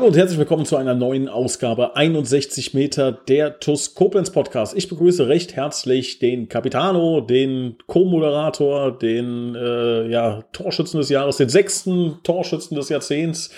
Hallo 0.00 0.08
und 0.08 0.16
herzlich 0.16 0.38
willkommen 0.38 0.64
zu 0.64 0.78
einer 0.78 0.94
neuen 0.94 1.28
Ausgabe 1.28 1.94
61 1.94 2.72
Meter 2.72 3.12
der 3.12 3.60
TUS 3.60 3.94
Koblenz 3.94 4.30
Podcast. 4.30 4.74
Ich 4.74 4.88
begrüße 4.88 5.28
recht 5.28 5.56
herzlich 5.56 6.18
den 6.18 6.48
Capitano, 6.48 7.20
den 7.20 7.76
Co-Moderator, 7.86 8.96
den 8.96 9.54
äh, 9.54 10.08
ja, 10.08 10.40
Torschützen 10.52 11.00
des 11.00 11.10
Jahres, 11.10 11.36
den 11.36 11.50
sechsten 11.50 12.22
Torschützen 12.22 12.76
des 12.76 12.88
Jahrzehnts, 12.88 13.50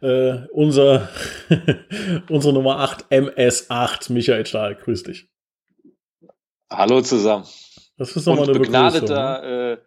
äh, 0.00 0.38
unser, 0.50 1.10
unsere 2.28 2.52
Nummer 2.52 2.80
8 2.80 3.04
MS8, 3.12 4.12
Michael 4.12 4.46
Stahl. 4.46 4.74
Grüß 4.74 5.04
dich. 5.04 5.28
Hallo 6.72 7.02
zusammen. 7.02 7.44
Das 7.98 8.16
ist 8.16 8.26
nochmal 8.26 8.50
eine 8.50 8.58
begnadeter, 8.58 9.42
ne? 9.42 9.78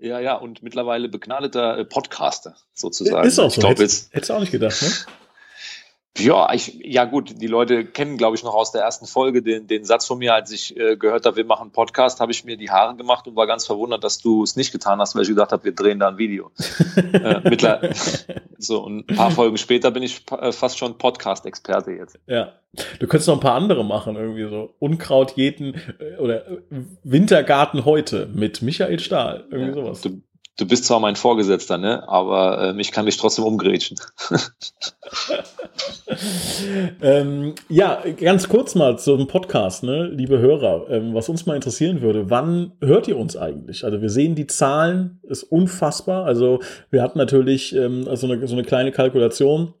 äh, 0.00 0.08
ja, 0.08 0.18
ja, 0.18 0.34
und 0.34 0.64
mittlerweile 0.64 1.08
begnadeter 1.08 1.78
äh, 1.78 1.84
Podcaster 1.84 2.56
sozusagen. 2.72 3.28
Ist 3.28 3.38
auch 3.38 3.48
so. 3.48 3.58
Ich 3.58 3.60
glaub, 3.60 3.70
Hättest, 3.70 4.12
hättest 4.12 4.30
du 4.30 4.34
auch 4.34 4.40
nicht 4.40 4.50
gedacht, 4.50 4.82
ne? 4.82 4.88
Ja, 6.18 6.52
ich, 6.52 6.78
ja 6.84 7.06
gut, 7.06 7.40
die 7.40 7.46
Leute 7.46 7.86
kennen, 7.86 8.18
glaube 8.18 8.36
ich, 8.36 8.44
noch 8.44 8.54
aus 8.54 8.70
der 8.70 8.82
ersten 8.82 9.06
Folge 9.06 9.42
den, 9.42 9.66
den 9.66 9.84
Satz 9.84 10.06
von 10.06 10.18
mir, 10.18 10.34
als 10.34 10.52
ich 10.52 10.76
äh, 10.76 10.96
gehört 10.96 11.24
habe, 11.24 11.36
wir 11.36 11.44
machen 11.46 11.62
einen 11.62 11.72
Podcast, 11.72 12.20
habe 12.20 12.32
ich 12.32 12.44
mir 12.44 12.58
die 12.58 12.70
Haare 12.70 12.96
gemacht 12.96 13.26
und 13.26 13.34
war 13.34 13.46
ganz 13.46 13.66
verwundert, 13.66 14.04
dass 14.04 14.18
du 14.18 14.42
es 14.42 14.54
nicht 14.54 14.72
getan 14.72 15.00
hast, 15.00 15.14
weil 15.14 15.22
ich 15.22 15.28
gedacht 15.28 15.52
habe, 15.52 15.64
wir 15.64 15.74
drehen 15.74 15.98
da 15.98 16.08
ein 16.08 16.18
Video. 16.18 16.50
äh, 17.12 17.40
mittler 17.48 17.80
so, 18.58 18.84
und 18.84 19.10
ein 19.10 19.16
paar 19.16 19.30
Folgen 19.30 19.56
später 19.56 19.90
bin 19.90 20.02
ich 20.02 20.22
äh, 20.30 20.52
fast 20.52 20.78
schon 20.78 20.98
Podcast-Experte 20.98 21.92
jetzt. 21.92 22.18
Ja. 22.26 22.52
Du 23.00 23.06
könntest 23.06 23.28
noch 23.28 23.34
ein 23.36 23.40
paar 23.40 23.54
andere 23.54 23.84
machen, 23.84 24.16
irgendwie 24.16 24.48
so. 24.48 24.74
Unkraut 24.78 25.32
jeden 25.36 25.74
äh, 25.98 26.18
oder 26.18 26.46
äh, 26.46 26.60
Wintergarten 27.02 27.86
heute 27.86 28.28
mit 28.32 28.60
Michael 28.60 29.00
Stahl, 29.00 29.44
irgendwie 29.50 29.78
ja, 29.78 29.82
sowas. 29.82 30.00
Du, 30.02 30.20
du 30.62 30.68
bist 30.68 30.84
zwar 30.84 31.00
mein 31.00 31.16
Vorgesetzter, 31.16 31.76
ne? 31.76 32.08
aber 32.08 32.68
äh, 32.68 32.72
mich 32.72 32.92
kann 32.92 33.06
dich 33.06 33.16
trotzdem 33.16 33.44
umgrätschen. 33.44 33.98
ähm, 37.02 37.56
ja, 37.68 38.00
ganz 38.20 38.48
kurz 38.48 38.76
mal 38.76 38.96
zum 38.96 39.26
Podcast, 39.26 39.82
ne, 39.82 40.06
liebe 40.06 40.38
Hörer, 40.38 40.88
ähm, 40.88 41.14
was 41.14 41.28
uns 41.28 41.46
mal 41.46 41.56
interessieren 41.56 42.00
würde, 42.00 42.30
wann 42.30 42.72
hört 42.80 43.08
ihr 43.08 43.18
uns 43.18 43.36
eigentlich? 43.36 43.84
Also 43.84 44.00
wir 44.00 44.10
sehen 44.10 44.36
die 44.36 44.46
Zahlen, 44.46 45.18
ist 45.24 45.42
unfassbar. 45.42 46.26
Also 46.26 46.60
wir 46.90 47.02
hatten 47.02 47.18
natürlich 47.18 47.74
ähm, 47.74 48.04
so, 48.14 48.28
eine, 48.28 48.46
so 48.46 48.54
eine 48.54 48.62
kleine 48.62 48.92
Kalkulation 48.92 49.74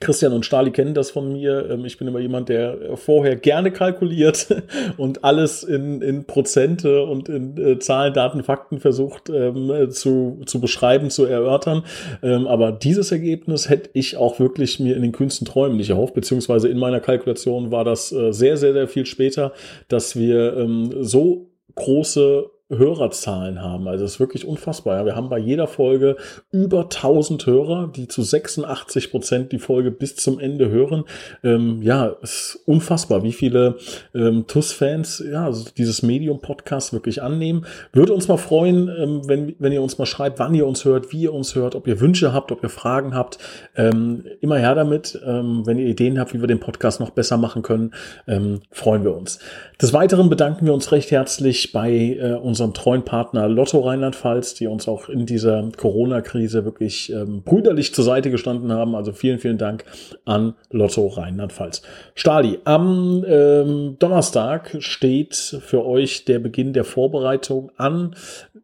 Christian 0.00 0.32
und 0.32 0.46
Stali 0.46 0.70
kennen 0.70 0.94
das 0.94 1.10
von 1.10 1.32
mir. 1.32 1.68
Ähm, 1.70 1.84
ich 1.84 1.98
bin 1.98 2.06
immer 2.06 2.20
jemand, 2.20 2.48
der 2.48 2.96
vorher 2.96 3.36
gerne 3.36 3.72
kalkuliert 3.72 4.48
und 4.96 5.24
alles 5.24 5.62
in, 5.62 6.02
in 6.02 6.24
Prozente 6.24 7.04
und 7.04 7.28
in 7.28 7.56
äh, 7.58 7.78
Zahlen, 7.78 8.14
Daten, 8.14 8.42
Fakten 8.42 8.78
versucht 8.78 9.28
ähm, 9.28 9.90
zu, 9.90 10.40
zu 10.46 10.60
beschreiben, 10.60 11.10
zu 11.10 11.24
erörtern. 11.24 11.84
Ähm, 12.22 12.46
aber 12.46 12.72
dieses 12.72 13.10
Ergebnis 13.10 13.68
hätte 13.68 13.90
ich 13.92 14.16
auch 14.16 14.38
wirklich 14.38 14.78
mir 14.78 14.96
in 14.96 15.02
den 15.02 15.12
kühnsten 15.12 15.46
Träumen 15.46 15.76
nicht 15.76 15.90
erhofft, 15.90 16.14
beziehungsweise 16.14 16.68
in 16.68 16.78
meiner 16.78 17.00
Kalkulation 17.00 17.72
war 17.72 17.84
das 17.84 18.12
äh, 18.12 18.32
sehr, 18.32 18.56
sehr, 18.56 18.72
sehr 18.72 18.88
viel 18.88 19.06
später, 19.06 19.52
dass 19.88 20.16
wir 20.16 20.56
ähm, 20.56 20.94
so 21.00 21.50
große 21.74 22.50
Hörerzahlen 22.70 23.62
haben. 23.62 23.88
Also 23.88 24.04
es 24.04 24.12
ist 24.12 24.20
wirklich 24.20 24.46
unfassbar. 24.46 24.98
Ja. 24.98 25.06
Wir 25.06 25.16
haben 25.16 25.28
bei 25.28 25.38
jeder 25.38 25.66
Folge 25.66 26.16
über 26.50 26.82
1000 26.82 27.46
Hörer, 27.46 27.90
die 27.94 28.08
zu 28.08 28.22
86 28.22 29.10
Prozent 29.10 29.52
die 29.52 29.58
Folge 29.58 29.90
bis 29.90 30.16
zum 30.16 30.38
Ende 30.38 30.68
hören. 30.68 31.04
Ähm, 31.42 31.80
ja, 31.82 32.14
es 32.22 32.30
ist 32.30 32.60
unfassbar, 32.66 33.22
wie 33.22 33.32
viele 33.32 33.76
ähm, 34.14 34.46
TUS-Fans 34.46 35.24
ja, 35.30 35.46
also 35.46 35.70
dieses 35.76 36.02
Medium-Podcast 36.02 36.92
wirklich 36.92 37.22
annehmen. 37.22 37.64
Würde 37.92 38.12
uns 38.12 38.28
mal 38.28 38.36
freuen, 38.36 38.88
ähm, 38.88 39.22
wenn, 39.26 39.54
wenn 39.58 39.72
ihr 39.72 39.82
uns 39.82 39.96
mal 39.96 40.06
schreibt, 40.06 40.38
wann 40.38 40.54
ihr 40.54 40.66
uns 40.66 40.84
hört, 40.84 41.12
wie 41.12 41.22
ihr 41.22 41.32
uns 41.32 41.54
hört, 41.54 41.74
ob 41.74 41.86
ihr 41.86 42.00
Wünsche 42.00 42.34
habt, 42.34 42.52
ob 42.52 42.62
ihr 42.62 42.68
Fragen 42.68 43.14
habt. 43.14 43.38
Ähm, 43.76 44.24
immer 44.40 44.58
her 44.58 44.74
damit. 44.74 45.18
Ähm, 45.24 45.62
wenn 45.64 45.78
ihr 45.78 45.86
Ideen 45.86 46.20
habt, 46.20 46.34
wie 46.34 46.40
wir 46.40 46.48
den 46.48 46.60
Podcast 46.60 47.00
noch 47.00 47.10
besser 47.10 47.38
machen 47.38 47.62
können, 47.62 47.92
ähm, 48.26 48.60
freuen 48.70 49.04
wir 49.04 49.16
uns. 49.16 49.38
Des 49.80 49.92
Weiteren 49.92 50.28
bedanken 50.28 50.66
wir 50.66 50.74
uns 50.74 50.92
recht 50.92 51.10
herzlich 51.10 51.72
bei 51.72 51.90
äh, 51.92 52.34
unserem 52.58 52.74
treuen 52.74 53.04
Partner 53.04 53.48
Lotto 53.48 53.78
Rheinland-Pfalz, 53.78 54.54
die 54.54 54.66
uns 54.66 54.88
auch 54.88 55.08
in 55.08 55.26
dieser 55.26 55.68
Corona-Krise 55.76 56.64
wirklich 56.64 57.12
ähm, 57.12 57.42
brüderlich 57.44 57.94
zur 57.94 58.04
Seite 58.04 58.30
gestanden 58.30 58.72
haben. 58.72 58.96
Also 58.96 59.12
vielen, 59.12 59.38
vielen 59.38 59.58
Dank 59.58 59.84
an 60.24 60.54
Lotto 60.70 61.06
Rheinland-Pfalz. 61.06 61.82
Stali, 62.16 62.58
am 62.64 63.24
ähm, 63.28 63.96
Donnerstag 64.00 64.76
steht 64.80 65.36
für 65.36 65.86
euch 65.86 66.24
der 66.24 66.40
Beginn 66.40 66.72
der 66.72 66.84
Vorbereitung 66.84 67.70
an. 67.76 68.16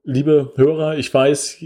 Liebe 0.02 0.52
Hörer, 0.56 0.98
ich 0.98 1.14
weiß, 1.14 1.64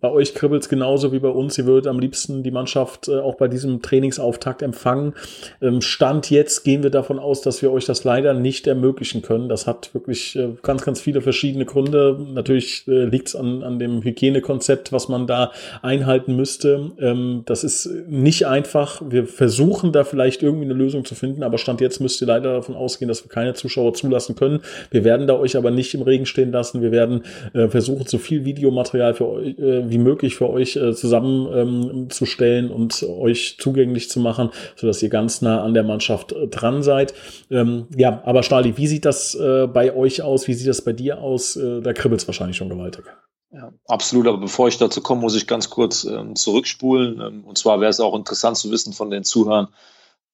bei 0.00 0.10
euch 0.10 0.34
kribbelt 0.34 0.62
es 0.62 0.68
genauso 0.68 1.12
wie 1.12 1.18
bei 1.18 1.28
uns. 1.28 1.58
Ihr 1.58 1.66
würdet 1.66 1.86
am 1.86 2.00
liebsten 2.00 2.42
die 2.42 2.50
Mannschaft 2.50 3.08
äh, 3.08 3.18
auch 3.18 3.34
bei 3.34 3.46
diesem 3.46 3.82
Trainingsauftakt 3.82 4.62
empfangen. 4.62 5.14
Ähm, 5.60 5.82
Stand 5.82 6.30
jetzt 6.30 6.64
gehen 6.64 6.82
wir 6.82 6.90
davon 6.90 7.18
aus, 7.18 7.42
dass 7.42 7.60
wir 7.60 7.70
euch 7.70 7.84
das 7.84 8.04
leider 8.04 8.32
nicht 8.32 8.66
ermöglichen 8.66 9.22
können. 9.22 9.48
Das 9.48 9.66
hat 9.66 9.92
wirklich 9.92 10.34
äh, 10.34 10.48
ganz, 10.62 10.84
ganz 10.84 11.00
viele 11.00 11.20
verschiedene 11.20 11.57
Gründe. 11.66 12.18
Natürlich 12.32 12.84
äh, 12.88 13.04
liegt 13.04 13.28
es 13.28 13.36
an, 13.36 13.62
an 13.62 13.78
dem 13.78 14.02
Hygienekonzept, 14.02 14.92
was 14.92 15.08
man 15.08 15.26
da 15.26 15.52
einhalten 15.82 16.36
müsste. 16.36 16.92
Ähm, 16.98 17.42
das 17.46 17.64
ist 17.64 17.88
nicht 18.08 18.46
einfach. 18.46 19.02
Wir 19.08 19.26
versuchen 19.26 19.92
da 19.92 20.04
vielleicht 20.04 20.42
irgendwie 20.42 20.64
eine 20.64 20.74
Lösung 20.74 21.04
zu 21.04 21.14
finden, 21.14 21.42
aber 21.42 21.58
Stand 21.58 21.80
jetzt 21.80 22.00
müsst 22.00 22.20
ihr 22.20 22.26
leider 22.26 22.54
davon 22.54 22.76
ausgehen, 22.76 23.08
dass 23.08 23.24
wir 23.24 23.28
keine 23.28 23.54
Zuschauer 23.54 23.94
zulassen 23.94 24.34
können. 24.34 24.60
Wir 24.90 25.04
werden 25.04 25.26
da 25.26 25.34
euch 25.34 25.56
aber 25.56 25.70
nicht 25.70 25.94
im 25.94 26.02
Regen 26.02 26.26
stehen 26.26 26.52
lassen. 26.52 26.82
Wir 26.82 26.92
werden 26.92 27.22
äh, 27.52 27.68
versuchen, 27.68 28.06
so 28.06 28.18
viel 28.18 28.44
Videomaterial 28.44 29.14
für 29.14 29.28
euch, 29.28 29.58
äh, 29.58 29.90
wie 29.90 29.98
möglich 29.98 30.36
für 30.36 30.50
euch 30.50 30.76
äh, 30.76 30.94
zusammenzustellen 30.94 32.66
ähm, 32.66 32.72
und 32.72 33.02
euch 33.02 33.56
zugänglich 33.58 34.10
zu 34.10 34.20
machen, 34.20 34.50
sodass 34.76 35.02
ihr 35.02 35.08
ganz 35.08 35.42
nah 35.42 35.62
an 35.62 35.74
der 35.74 35.84
Mannschaft 35.84 36.32
äh, 36.32 36.48
dran 36.48 36.82
seid. 36.82 37.14
Ähm, 37.50 37.86
ja, 37.96 38.22
aber 38.24 38.42
Stali, 38.42 38.76
wie 38.76 38.86
sieht 38.86 39.04
das 39.04 39.34
äh, 39.34 39.66
bei 39.66 39.94
euch 39.94 40.22
aus? 40.22 40.48
Wie 40.48 40.54
sieht 40.54 40.68
das 40.68 40.82
bei 40.82 40.92
dir 40.92 41.20
aus? 41.20 41.47
Äh, 41.56 41.80
da 41.80 41.92
kribbelt 41.92 42.20
es 42.20 42.28
wahrscheinlich 42.28 42.56
schon 42.56 42.68
gewaltig. 42.68 43.04
Ja, 43.50 43.72
absolut. 43.86 44.26
Aber 44.26 44.38
bevor 44.38 44.68
ich 44.68 44.78
dazu 44.78 45.00
komme, 45.00 45.22
muss 45.22 45.36
ich 45.36 45.46
ganz 45.46 45.70
kurz 45.70 46.04
ähm, 46.04 46.36
zurückspulen. 46.36 47.20
Ähm, 47.20 47.44
und 47.44 47.56
zwar 47.56 47.80
wäre 47.80 47.90
es 47.90 48.00
auch 48.00 48.14
interessant 48.14 48.56
zu 48.56 48.70
wissen 48.70 48.92
von 48.92 49.10
den 49.10 49.24
Zuhörern, 49.24 49.68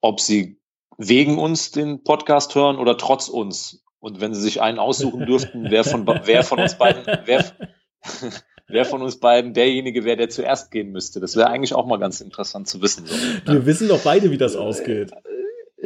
ob 0.01 0.21
sie 0.21 0.59
wegen 0.99 1.39
uns 1.39 1.71
den 1.71 2.03
Podcast 2.03 2.55
hören 2.55 2.77
oder 2.77 2.97
trotz 2.97 3.29
uns. 3.29 3.85
Und 4.01 4.21
wenn 4.21 4.35
sie 4.35 4.41
sich 4.41 4.61
einen 4.61 4.79
aussuchen 4.79 5.27
dürften, 5.27 5.67
wer 5.71 5.85
von, 5.85 6.07
wer 6.07 6.43
von 6.43 6.59
uns 6.59 6.77
beiden, 6.77 7.05
wer, 7.25 7.45
wer 8.67 8.85
von 8.85 9.01
uns 9.01 9.21
beiden 9.21 9.55
derjenige 9.55 10.05
wäre, 10.05 10.17
der 10.17 10.29
zuerst 10.29 10.71
gehen 10.71 10.91
müsste. 10.91 11.21
Das 11.21 11.37
wäre 11.37 11.51
eigentlich 11.51 11.75
auch 11.75 11.87
mal 11.87 11.99
ganz 11.99 12.21
interessant 12.21 12.69
zu 12.69 12.83
wissen. 12.83 13.07
So. 13.07 13.53
Wir 13.53 13.65
wissen 13.65 13.89
doch 13.89 14.03
beide, 14.03 14.31
wie 14.31 14.39
das 14.39 14.57
ausgeht. 14.57 15.13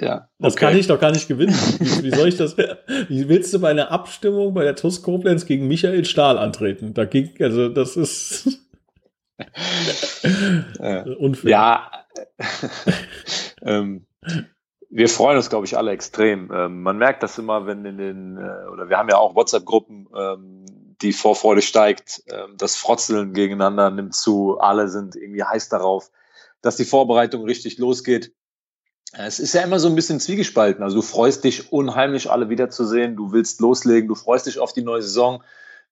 Ja. 0.01 0.29
Das 0.39 0.55
okay. 0.55 0.67
kann 0.67 0.77
ich 0.77 0.87
doch 0.87 1.01
gar 1.01 1.11
nicht 1.11 1.29
gewinnen. 1.29 1.55
Wie, 1.79 2.05
wie, 2.05 2.11
soll 2.11 2.29
ich 2.29 2.37
das? 2.37 2.57
Wie 2.57 3.29
willst 3.29 3.53
du 3.53 3.61
bei 3.61 3.71
einer 3.71 3.91
Abstimmung 3.91 4.55
bei 4.55 4.65
der 4.65 4.77
TUS 4.77 5.03
Koblenz 5.03 5.47
gegen 5.47 5.69
Michael 5.69 6.05
Stahl 6.05 6.39
antreten? 6.39 6.95
Da 6.95 7.05
ging, 7.05 7.31
also 7.41 7.69
das 7.69 7.97
ist 7.97 8.61
unfair. 11.19 11.51
Ja. 11.51 11.91
ähm, 13.63 14.07
wir 14.91 15.09
freuen 15.09 15.37
uns, 15.37 15.51
glaube 15.51 15.67
ich, 15.67 15.77
alle 15.77 15.91
extrem. 15.91 16.51
Ähm, 16.53 16.83
man 16.83 16.99
merkt 16.99 17.23
das 17.23 17.39
immer, 17.39 17.67
wenn 17.67 17.85
in 17.85 17.99
den, 17.99 18.37
äh, 18.39 18.69
oder 18.73 18.89
wir 18.89 18.97
haben 18.97 19.09
ja 19.09 19.19
auch 19.19 19.35
WhatsApp-Gruppen, 19.35 20.09
ähm, 20.17 20.65
die 21.03 21.13
Vorfreude 21.13 21.63
steigt, 21.63 22.23
ähm, 22.29 22.55
das 22.57 22.77
Frotzeln 22.77 23.33
gegeneinander 23.33 23.91
nimmt 23.91 24.15
zu, 24.15 24.59
alle 24.59 24.89
sind 24.89 25.15
irgendwie 25.15 25.45
heiß 25.45 25.69
darauf, 25.69 26.11
dass 26.63 26.77
die 26.77 26.85
Vorbereitung 26.85 27.45
richtig 27.45 27.79
losgeht. 27.79 28.33
Es 29.13 29.41
ist 29.41 29.55
ja 29.55 29.63
immer 29.63 29.79
so 29.79 29.89
ein 29.89 29.95
bisschen 29.95 30.21
zwiegespalten. 30.21 30.83
Also 30.83 30.97
du 30.97 31.03
freust 31.03 31.45
dich 31.45 31.73
unheimlich, 31.73 32.31
alle 32.31 32.51
wiederzusehen. 32.51 33.17
Du 33.17 33.33
willst 33.33 33.61
loslegen. 33.61 34.09
Du 34.09 34.15
freust 34.15 34.47
dich 34.47 34.59
auf 34.59 34.73
die 34.73 34.83
neue 34.83 35.03
Saison, 35.03 35.43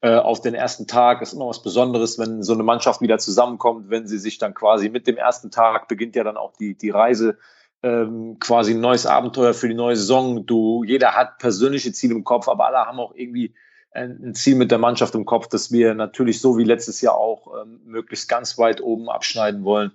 äh, 0.03 0.17
auf 0.17 0.43
den 0.43 0.55
ersten 0.55 0.87
Tag. 0.87 1.23
Ist 1.23 1.33
immer 1.33 1.49
was 1.49 1.63
Besonderes, 1.63 2.19
wenn 2.19 2.43
so 2.43 2.53
eine 2.53 2.63
Mannschaft 2.63 3.01
wieder 3.01 3.19
zusammenkommt, 3.19 3.89
wenn 3.89 4.07
sie 4.07 4.19
sich 4.19 4.39
dann 4.39 4.53
quasi 4.53 4.91
mit 4.91 5.07
dem 5.07 5.17
ersten 5.17 5.51
Tag 5.51 5.89
beginnt 5.89 6.15
ja 6.15 6.25
dann 6.25 6.37
auch 6.37 6.53
die, 6.59 6.77
die 6.77 6.91
Reise, 6.91 7.39
ähm, 7.83 8.37
quasi 8.39 8.75
ein 8.75 8.81
neues 8.81 9.07
Abenteuer 9.07 9.55
für 9.55 9.69
die 9.69 9.75
neue 9.75 9.97
Saison. 9.97 10.45
Du, 10.45 10.85
jeder 10.85 11.13
hat 11.13 11.39
persönliche 11.39 11.93
Ziele 11.93 12.15
im 12.15 12.25
Kopf, 12.25 12.49
aber 12.49 12.67
alle 12.67 12.85
haben 12.85 13.01
auch 13.01 13.15
irgendwie 13.15 13.55
ein, 13.93 14.21
ein 14.23 14.35
Ziel 14.35 14.57
mit 14.57 14.71
der 14.71 14.79
Mannschaft 14.79 15.15
im 15.15 15.25
Kopf, 15.25 15.49
dass 15.49 15.73
wir 15.73 15.95
natürlich 15.95 16.43
so 16.43 16.59
wie 16.59 16.65
letztes 16.65 17.01
Jahr 17.01 17.15
auch 17.15 17.63
ähm, 17.63 17.81
möglichst 17.87 18.29
ganz 18.29 18.59
weit 18.59 18.83
oben 18.83 19.09
abschneiden 19.09 19.65
wollen. 19.65 19.93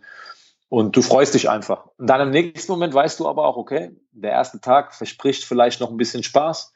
Und 0.72 0.96
du 0.96 1.02
freust 1.02 1.34
dich 1.34 1.50
einfach. 1.50 1.88
Und 1.98 2.08
dann 2.08 2.22
im 2.22 2.30
nächsten 2.30 2.72
Moment 2.72 2.94
weißt 2.94 3.20
du 3.20 3.28
aber 3.28 3.46
auch, 3.46 3.58
okay, 3.58 3.92
der 4.14 4.32
erste 4.32 4.62
Tag 4.62 4.96
verspricht 4.96 5.44
vielleicht 5.44 5.82
noch 5.82 5.92
ein 5.92 5.98
bisschen 5.98 6.24
Spaß. 6.24 6.74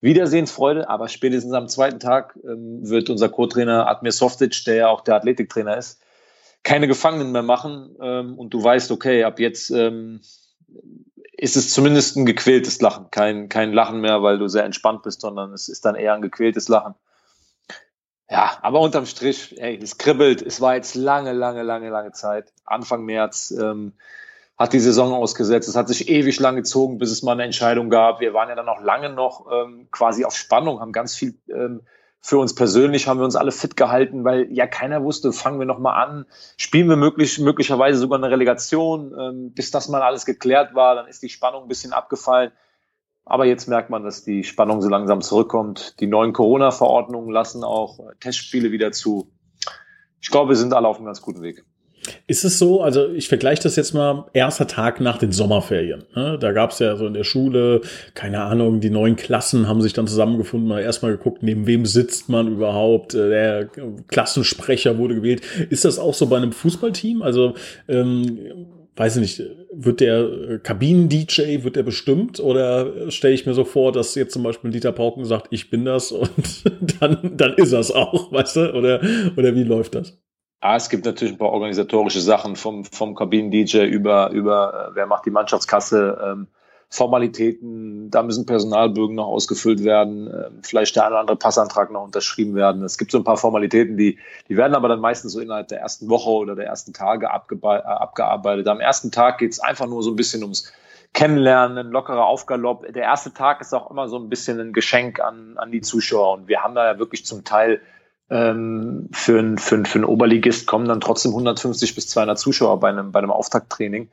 Wiedersehensfreude, 0.00 0.90
aber 0.90 1.06
spätestens 1.06 1.52
am 1.52 1.68
zweiten 1.68 2.00
Tag 2.00 2.36
ähm, 2.42 2.80
wird 2.82 3.08
unser 3.08 3.28
Co-Trainer 3.28 3.86
Admir 3.86 4.10
Softic, 4.10 4.64
der 4.64 4.74
ja 4.74 4.88
auch 4.88 5.02
der 5.02 5.14
Athletiktrainer 5.14 5.76
ist, 5.76 6.02
keine 6.64 6.88
Gefangenen 6.88 7.30
mehr 7.30 7.44
machen 7.44 7.94
ähm, 8.02 8.36
und 8.36 8.52
du 8.52 8.64
weißt, 8.64 8.90
okay, 8.90 9.22
ab 9.22 9.38
jetzt 9.38 9.70
ähm, 9.70 10.22
ist 11.36 11.56
es 11.56 11.72
zumindest 11.72 12.16
ein 12.16 12.26
gequältes 12.26 12.80
Lachen, 12.80 13.12
kein, 13.12 13.48
kein 13.48 13.72
Lachen 13.72 14.00
mehr, 14.00 14.24
weil 14.24 14.38
du 14.38 14.48
sehr 14.48 14.64
entspannt 14.64 15.04
bist, 15.04 15.20
sondern 15.20 15.52
es 15.52 15.68
ist 15.68 15.84
dann 15.84 15.94
eher 15.94 16.14
ein 16.14 16.22
gequältes 16.22 16.66
Lachen. 16.66 16.96
Ja, 18.28 18.58
aber 18.62 18.80
unterm 18.80 19.06
Strich, 19.06 19.60
ey, 19.60 19.78
es 19.80 19.98
kribbelt. 19.98 20.42
Es 20.42 20.60
war 20.60 20.74
jetzt 20.74 20.94
lange, 20.94 21.32
lange, 21.32 21.62
lange, 21.62 21.90
lange 21.90 22.12
Zeit. 22.12 22.52
Anfang 22.64 23.04
März 23.04 23.52
ähm, 23.52 23.92
hat 24.58 24.72
die 24.72 24.80
Saison 24.80 25.12
ausgesetzt. 25.12 25.68
Es 25.68 25.76
hat 25.76 25.88
sich 25.88 26.08
ewig 26.08 26.40
lang 26.40 26.56
gezogen, 26.56 26.98
bis 26.98 27.10
es 27.10 27.22
mal 27.22 27.32
eine 27.32 27.44
Entscheidung 27.44 27.88
gab. 27.88 28.20
Wir 28.20 28.34
waren 28.34 28.48
ja 28.48 28.56
dann 28.56 28.68
auch 28.68 28.80
lange 28.80 29.10
noch 29.10 29.46
ähm, 29.52 29.88
quasi 29.92 30.24
auf 30.24 30.34
Spannung, 30.34 30.80
haben 30.80 30.92
ganz 30.92 31.14
viel 31.14 31.38
ähm, 31.48 31.82
für 32.26 32.38
uns 32.38 32.56
persönlich 32.56 33.06
haben 33.06 33.20
wir 33.20 33.24
uns 33.24 33.36
alle 33.36 33.52
fit 33.52 33.76
gehalten, 33.76 34.24
weil 34.24 34.52
ja 34.52 34.66
keiner 34.66 35.04
wusste, 35.04 35.32
fangen 35.32 35.60
wir 35.60 35.66
nochmal 35.66 36.02
an, 36.04 36.26
spielen 36.56 36.88
wir 36.88 36.96
möglich, 36.96 37.38
möglicherweise 37.38 38.00
sogar 38.00 38.18
eine 38.18 38.32
Relegation, 38.32 39.14
ähm, 39.16 39.52
bis 39.54 39.70
das 39.70 39.88
mal 39.88 40.02
alles 40.02 40.26
geklärt 40.26 40.74
war, 40.74 40.96
dann 40.96 41.06
ist 41.06 41.22
die 41.22 41.28
Spannung 41.28 41.62
ein 41.62 41.68
bisschen 41.68 41.92
abgefallen. 41.92 42.50
Aber 43.28 43.44
jetzt 43.44 43.66
merkt 43.66 43.90
man, 43.90 44.04
dass 44.04 44.22
die 44.22 44.44
Spannung 44.44 44.80
so 44.80 44.88
langsam 44.88 45.20
zurückkommt. 45.20 45.98
Die 45.98 46.06
neuen 46.06 46.32
Corona-Verordnungen 46.32 47.30
lassen 47.30 47.64
auch 47.64 47.98
Testspiele 48.20 48.70
wieder 48.70 48.92
zu. 48.92 49.28
Ich 50.20 50.30
glaube, 50.30 50.50
wir 50.50 50.56
sind 50.56 50.72
alle 50.72 50.86
auf 50.86 50.96
einem 50.96 51.06
ganz 51.06 51.20
guten 51.20 51.42
Weg. 51.42 51.64
Ist 52.28 52.44
es 52.44 52.60
so, 52.60 52.82
also 52.82 53.10
ich 53.10 53.26
vergleiche 53.26 53.64
das 53.64 53.74
jetzt 53.74 53.94
mal, 53.94 54.26
erster 54.32 54.68
Tag 54.68 55.00
nach 55.00 55.18
den 55.18 55.32
Sommerferien. 55.32 56.04
Ne? 56.14 56.38
Da 56.38 56.52
gab 56.52 56.70
es 56.70 56.78
ja 56.78 56.94
so 56.94 57.08
in 57.08 57.14
der 57.14 57.24
Schule, 57.24 57.80
keine 58.14 58.42
Ahnung, 58.42 58.80
die 58.80 58.90
neuen 58.90 59.16
Klassen 59.16 59.66
haben 59.66 59.82
sich 59.82 59.92
dann 59.92 60.06
zusammengefunden, 60.06 60.68
mal 60.68 60.80
erstmal 60.80 61.10
geguckt, 61.10 61.42
neben 61.42 61.66
wem 61.66 61.84
sitzt 61.84 62.28
man 62.28 62.46
überhaupt, 62.46 63.14
äh, 63.14 63.28
der 63.28 63.68
Klassensprecher 64.06 64.98
wurde 64.98 65.16
gewählt. 65.16 65.42
Ist 65.68 65.84
das 65.84 65.98
auch 65.98 66.14
so 66.14 66.26
bei 66.26 66.36
einem 66.36 66.52
Fußballteam? 66.52 67.22
Also 67.22 67.54
ähm, 67.88 68.66
weiß 68.96 69.16
ich 69.16 69.38
nicht, 69.38 69.50
wird 69.72 70.00
der 70.00 70.18
äh, 70.18 70.58
Kabinen-DJ, 70.58 71.62
wird 71.62 71.76
der 71.76 71.82
bestimmt 71.82 72.40
oder 72.40 73.10
stelle 73.10 73.34
ich 73.34 73.46
mir 73.46 73.54
so 73.54 73.64
vor, 73.64 73.92
dass 73.92 74.14
jetzt 74.14 74.32
zum 74.32 74.42
Beispiel 74.42 74.70
Dieter 74.70 74.92
Pauken 74.92 75.24
sagt, 75.24 75.48
ich 75.50 75.70
bin 75.70 75.84
das 75.84 76.12
und 76.12 76.64
dann, 77.00 77.36
dann 77.36 77.54
ist 77.54 77.72
das 77.72 77.92
auch, 77.92 78.32
weißt 78.32 78.56
du? 78.56 78.74
Oder, 78.74 79.00
oder 79.36 79.54
wie 79.54 79.64
läuft 79.64 79.94
das? 79.94 80.18
Ah, 80.60 80.76
es 80.76 80.88
gibt 80.88 81.04
natürlich 81.04 81.34
ein 81.34 81.38
paar 81.38 81.52
organisatorische 81.52 82.20
Sachen 82.20 82.56
vom, 82.56 82.84
vom 82.84 83.14
Kabinen-DJ 83.14 83.84
über, 83.84 84.30
über, 84.30 84.88
äh, 84.90 84.94
wer 84.94 85.06
macht 85.06 85.26
die 85.26 85.30
Mannschaftskasse, 85.30 86.18
ähm, 86.24 86.48
Formalitäten, 86.88 88.10
da 88.10 88.22
müssen 88.22 88.46
Personalbögen 88.46 89.16
noch 89.16 89.26
ausgefüllt 89.26 89.82
werden, 89.82 90.28
äh, 90.28 90.50
vielleicht 90.62 90.96
der 90.96 91.04
eine 91.04 91.14
oder 91.14 91.20
andere 91.20 91.36
Passantrag 91.36 91.90
noch 91.90 92.04
unterschrieben 92.04 92.54
werden. 92.54 92.84
Es 92.84 92.96
gibt 92.96 93.10
so 93.10 93.18
ein 93.18 93.24
paar 93.24 93.36
Formalitäten, 93.36 93.96
die, 93.96 94.18
die 94.48 94.56
werden 94.56 94.74
aber 94.74 94.88
dann 94.88 95.00
meistens 95.00 95.32
so 95.32 95.40
innerhalb 95.40 95.68
der 95.68 95.80
ersten 95.80 96.08
Woche 96.08 96.30
oder 96.30 96.54
der 96.54 96.66
ersten 96.66 96.92
Tage 96.92 97.26
äh, 97.26 97.66
abgearbeitet. 97.66 98.68
Am 98.68 98.80
ersten 98.80 99.10
Tag 99.10 99.38
geht 99.38 99.52
es 99.52 99.60
einfach 99.60 99.86
nur 99.86 100.02
so 100.02 100.10
ein 100.10 100.16
bisschen 100.16 100.42
ums 100.42 100.72
Kennenlernen, 101.12 101.90
lockerer 101.90 102.26
Aufgalopp. 102.26 102.92
Der 102.92 103.04
erste 103.04 103.32
Tag 103.32 103.60
ist 103.60 103.74
auch 103.74 103.90
immer 103.90 104.08
so 104.08 104.18
ein 104.18 104.28
bisschen 104.28 104.60
ein 104.60 104.72
Geschenk 104.72 105.18
an, 105.18 105.54
an 105.56 105.72
die 105.72 105.80
Zuschauer 105.80 106.34
und 106.34 106.48
wir 106.48 106.62
haben 106.62 106.74
da 106.74 106.84
ja 106.84 106.98
wirklich 106.98 107.24
zum 107.24 107.42
Teil 107.42 107.80
ähm, 108.28 109.08
für, 109.12 109.38
ein, 109.38 109.58
für, 109.58 109.84
für 109.84 109.98
einen 109.98 110.04
Oberligist 110.04 110.66
kommen 110.66 110.88
dann 110.88 111.00
trotzdem 111.00 111.32
150 111.32 111.94
bis 111.94 112.08
200 112.08 112.38
Zuschauer 112.38 112.80
bei 112.80 112.88
einem, 112.88 113.12
bei 113.12 113.20
einem 113.20 113.30
Auftakttraining. 113.30 114.08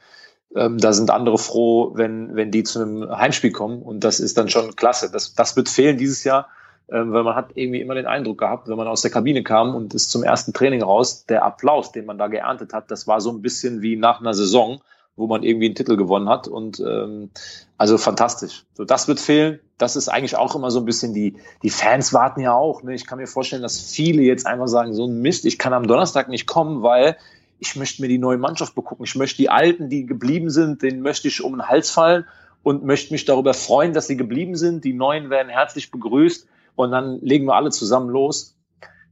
Ähm, 0.56 0.78
da 0.78 0.94
sind 0.94 1.10
andere 1.10 1.38
froh, 1.38 1.92
wenn, 1.96 2.36
wenn 2.36 2.52
die 2.52 2.64
zu 2.64 2.82
einem 2.82 3.10
Heimspiel 3.10 3.52
kommen. 3.52 3.82
Und 3.82 4.04
das 4.04 4.20
ist 4.20 4.38
dann 4.38 4.50
schon 4.50 4.76
klasse. 4.76 5.10
Das, 5.12 5.34
das 5.34 5.56
wird 5.56 5.70
fehlen 5.70 5.98
dieses 5.98 6.24
Jahr, 6.24 6.48
ähm, 6.90 7.12
weil 7.12 7.24
man 7.24 7.36
hat 7.36 7.52
irgendwie 7.56 7.82
immer 7.82 7.96
den 7.96 8.06
Eindruck 8.06 8.38
gehabt, 8.38 8.68
wenn 8.68 8.78
man 8.78 8.88
aus 8.88 9.02
der 9.02 9.12
Kabine 9.12 9.44
kam 9.44 9.74
und 9.74 9.94
ist 9.94 10.12
zum 10.12 10.24
ersten 10.24 10.54
Training 10.54 10.84
raus, 10.84 11.26
der 11.26 11.44
Applaus, 11.44 11.92
den 11.92 12.06
man 12.06 12.18
da 12.18 12.28
geerntet 12.28 12.74
hat, 12.74 12.92
das 12.92 13.08
war 13.08 13.20
so 13.22 13.32
ein 13.32 13.42
bisschen 13.42 13.82
wie 13.82 13.96
nach 13.96 14.20
einer 14.20 14.34
Saison, 14.34 14.82
wo 15.16 15.28
man 15.28 15.44
irgendwie 15.44 15.68
einen 15.68 15.76
Titel 15.76 15.96
gewonnen 15.96 16.30
hat. 16.30 16.48
Und 16.48 16.80
ähm, 16.80 17.32
also 17.78 17.98
fantastisch. 17.98 18.66
So, 18.74 18.86
das 18.86 19.08
wird 19.08 19.20
fehlen. 19.20 19.60
Das 19.78 19.96
ist 19.96 20.08
eigentlich 20.08 20.38
auch 20.38 20.56
immer 20.56 20.72
so 20.72 20.80
ein 20.80 20.86
bisschen 20.86 21.14
die, 21.14 21.36
die 21.64 21.70
Fans 21.72 22.14
warten 22.14 22.42
ja 22.42 22.54
auch. 22.54 22.84
Ne? 22.84 22.94
Ich 22.94 23.08
kann 23.08 23.18
mir 23.18 23.28
vorstellen, 23.28 23.64
dass 23.64 23.80
viele 23.80 24.22
jetzt 24.22 24.46
einfach 24.46 24.68
sagen, 24.68 24.94
so 24.94 25.06
ein 25.06 25.22
Mist, 25.22 25.46
ich 25.46 25.58
kann 25.58 25.74
am 25.74 25.88
Donnerstag 25.88 26.30
nicht 26.30 26.46
kommen, 26.46 26.84
weil 26.84 27.18
ich 27.64 27.78
möchte 27.78 28.02
mir 28.02 28.10
die 28.10 28.18
neue 28.18 28.38
Mannschaft 28.38 28.76
begucken. 28.76 29.06
Ich 29.06 29.16
möchte 29.16 29.38
die 29.38 29.50
Alten, 29.50 29.88
die 29.88 30.06
geblieben 30.06 30.50
sind, 30.50 30.82
denen 30.82 31.02
möchte 31.02 31.30
ich 31.30 31.42
um 31.42 31.54
den 31.54 31.68
Hals 31.70 31.90
fallen 31.90 32.26
und 32.62 32.84
möchte 32.84 33.14
mich 33.14 33.24
darüber 33.24 33.54
freuen, 33.54 33.94
dass 33.94 34.08
sie 34.08 34.18
geblieben 34.18 34.58
sind. 34.58 34.84
Die 34.84 34.94
Neuen 34.94 35.30
werden 35.30 35.48
herzlich 35.48 35.90
begrüßt 35.90 36.46
und 36.76 36.92
dann 36.92 37.22
legen 37.22 37.46
wir 37.46 37.56
alle 37.56 37.72
zusammen 37.72 38.10
los. 38.10 38.58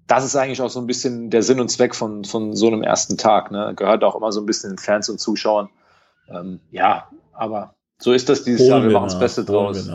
Das 0.06 0.26
ist 0.26 0.36
eigentlich 0.36 0.62
auch 0.62 0.70
so 0.70 0.82
ein 0.82 0.88
bisschen 0.88 1.30
der 1.30 1.44
Sinn 1.44 1.62
und 1.62 1.70
Zweck 1.70 1.96
von, 1.96 2.26
von 2.26 2.54
so 2.54 2.68
einem 2.68 2.84
ersten 2.84 3.18
Tag. 3.18 3.52
Ne? 3.52 3.72
Gehört 3.74 4.04
auch 4.04 4.16
immer 4.16 4.34
so 4.34 4.42
ein 4.42 4.46
bisschen 4.46 4.72
den 4.72 4.78
Fans 4.78 5.08
und 5.08 5.20
Zuschauern. 5.20 5.70
Ähm, 6.28 6.60
ja, 6.72 7.08
aber 7.32 7.76
so 8.00 8.12
ist 8.12 8.28
das 8.28 8.44
dieses 8.44 8.68
Jahr. 8.68 8.84
Wir 8.84 8.92
machen 8.92 9.06
das 9.06 9.20
Beste 9.20 9.46
draus. 9.46 9.90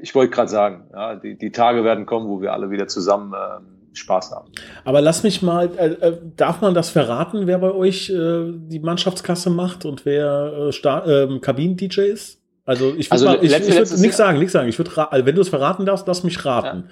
Ich 0.00 0.14
wollte 0.14 0.32
gerade 0.32 0.50
sagen, 0.50 0.90
ja, 0.92 1.16
die, 1.16 1.36
die 1.36 1.50
Tage 1.50 1.82
werden 1.82 2.06
kommen, 2.06 2.28
wo 2.28 2.40
wir 2.40 2.52
alle 2.52 2.70
wieder 2.70 2.86
zusammen 2.86 3.34
ähm, 3.34 3.77
Spaß 3.92 4.32
haben. 4.32 4.50
Aber 4.84 5.00
lass 5.00 5.22
mich 5.22 5.42
mal, 5.42 5.70
äh, 5.76 5.86
äh, 5.86 6.18
darf 6.36 6.60
man 6.60 6.74
das 6.74 6.90
verraten, 6.90 7.46
wer 7.46 7.58
bei 7.58 7.72
euch 7.72 8.10
äh, 8.10 8.52
die 8.52 8.80
Mannschaftskasse 8.80 9.50
macht 9.50 9.84
und 9.84 10.04
wer 10.04 10.70
äh, 10.70 11.22
ähm, 11.24 11.40
Kabinen-DJ 11.40 12.00
ist? 12.02 12.40
Also 12.64 12.94
ich 12.96 13.10
würde 13.10 13.28
also, 13.30 13.42
ich, 13.42 13.52
ich 13.52 13.76
würd 13.76 13.98
nichts 13.98 14.16
sagen, 14.16 14.38
nichts 14.38 14.52
sagen. 14.52 14.68
Ich 14.68 14.78
würde, 14.78 15.10
also 15.10 15.26
wenn 15.26 15.34
du 15.34 15.40
es 15.40 15.48
verraten 15.48 15.86
darfst, 15.86 16.06
lass 16.06 16.22
mich 16.22 16.44
raten. 16.44 16.90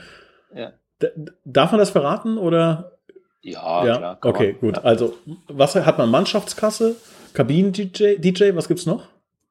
Ja. 0.55 0.73
ja. 1.01 1.09
Darf 1.45 1.73
man 1.73 1.79
das 1.79 1.91
verraten 1.91 2.39
oder? 2.39 2.93
Ja, 3.43 3.85
ja? 3.85 3.97
klar. 3.99 4.19
Okay, 4.23 4.53
man. 4.53 4.61
gut. 4.61 4.77
Ja. 4.77 4.83
Also 4.85 5.15
was 5.49 5.75
hat 5.75 5.99
man? 5.99 6.11
Mannschaftskasse, 6.11 6.97
Kabinen-DJ, 7.35 8.17
DJ, 8.19 8.55
was 8.55 8.69
gibt's 8.69 8.87
noch? 8.87 9.09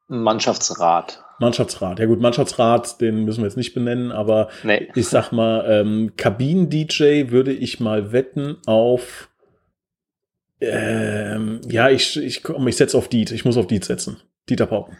Mannschaftsrat. 0.08 1.24
Mannschaftsrat. 1.40 2.00
Ja 2.00 2.06
gut, 2.06 2.22
Mannschaftsrat, 2.22 3.02
den 3.02 3.26
müssen 3.26 3.42
wir 3.42 3.48
jetzt 3.48 3.58
nicht 3.58 3.74
benennen, 3.74 4.12
aber 4.12 4.50
nee. 4.64 4.90
ich 4.96 5.08
sag 5.08 5.32
mal, 5.32 5.66
ähm, 5.68 6.14
Kabinen-DJ 6.16 7.30
würde 7.30 7.52
ich 7.52 7.80
mal 7.80 8.12
wetten 8.12 8.58
auf 8.66 9.30
ähm, 10.62 11.62
ja, 11.68 11.90
ich, 11.90 12.18
ich, 12.18 12.44
komm, 12.44 12.68
ich 12.68 12.78
setze 12.78 12.98
auf 12.98 13.08
Diet. 13.08 13.32
Ich 13.32 13.46
muss 13.46 13.58
auf 13.58 13.68
Diet 13.68 13.86
setzen. 13.86 14.22
Dieter 14.50 14.68
Pauken. 14.68 14.98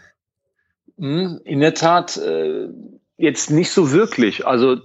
Hm, 0.98 1.40
in 1.44 1.60
der 1.60 1.74
Tat, 1.74 2.16
äh, 2.16 2.68
jetzt 3.16 3.50
nicht 3.50 3.70
so 3.70 3.92
wirklich. 3.92 4.46
Also 4.46 4.76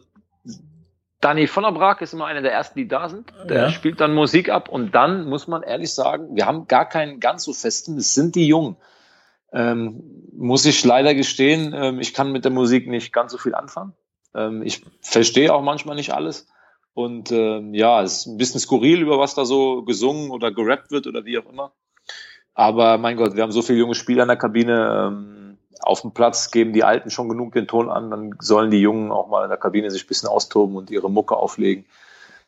Dani 1.19 1.47
von 1.47 1.63
der 1.63 1.71
Braak 1.71 2.01
ist 2.01 2.13
immer 2.13 2.25
einer 2.25 2.41
der 2.41 2.51
ersten, 2.51 2.79
die 2.79 2.87
da 2.87 3.09
sind. 3.09 3.31
Der 3.47 3.63
ja. 3.63 3.69
spielt 3.69 3.99
dann 3.99 4.13
Musik 4.13 4.49
ab 4.49 4.69
und 4.69 4.95
dann 4.95 5.25
muss 5.27 5.47
man 5.47 5.61
ehrlich 5.61 5.93
sagen, 5.93 6.35
wir 6.35 6.45
haben 6.45 6.67
gar 6.67 6.87
keinen 6.87 7.19
ganz 7.19 7.43
so 7.43 7.53
festen, 7.53 7.97
es 7.97 8.15
sind 8.15 8.35
die 8.35 8.47
Jungen. 8.47 8.77
Ähm, 9.53 10.03
muss 10.33 10.65
ich 10.65 10.83
leider 10.85 11.13
gestehen, 11.13 11.73
ähm, 11.75 11.99
ich 11.99 12.13
kann 12.13 12.31
mit 12.31 12.45
der 12.45 12.51
Musik 12.51 12.87
nicht 12.87 13.11
ganz 13.11 13.31
so 13.31 13.37
viel 13.37 13.53
anfangen. 13.53 13.93
Ähm, 14.33 14.61
ich 14.63 14.83
verstehe 15.01 15.53
auch 15.53 15.61
manchmal 15.61 15.95
nicht 15.95 16.13
alles. 16.13 16.47
Und 16.93 17.31
ähm, 17.31 17.73
ja, 17.73 18.01
es 18.01 18.19
ist 18.19 18.25
ein 18.27 18.37
bisschen 18.37 18.59
skurril, 18.59 19.01
über 19.01 19.19
was 19.19 19.35
da 19.35 19.45
so 19.45 19.83
gesungen 19.83 20.31
oder 20.31 20.51
gerappt 20.51 20.91
wird 20.91 21.07
oder 21.07 21.25
wie 21.25 21.37
auch 21.37 21.49
immer. 21.49 21.71
Aber 22.53 22.97
mein 22.97 23.17
Gott, 23.17 23.35
wir 23.35 23.43
haben 23.43 23.51
so 23.51 23.61
viele 23.61 23.79
junge 23.79 23.95
Spieler 23.95 24.23
in 24.23 24.27
der 24.27 24.37
Kabine. 24.37 25.07
Ähm, 25.07 25.57
auf 25.81 26.01
dem 26.01 26.11
Platz 26.11 26.51
geben 26.51 26.73
die 26.73 26.83
Alten 26.83 27.09
schon 27.09 27.27
genug 27.27 27.53
den 27.53 27.67
Ton 27.67 27.89
an, 27.89 28.11
dann 28.11 28.35
sollen 28.39 28.69
die 28.69 28.81
Jungen 28.81 29.11
auch 29.11 29.27
mal 29.29 29.43
in 29.43 29.49
der 29.49 29.57
Kabine 29.57 29.89
sich 29.89 30.03
ein 30.03 30.07
bisschen 30.07 30.29
austoben 30.29 30.75
und 30.75 30.91
ihre 30.91 31.09
Mucke 31.09 31.35
auflegen 31.35 31.85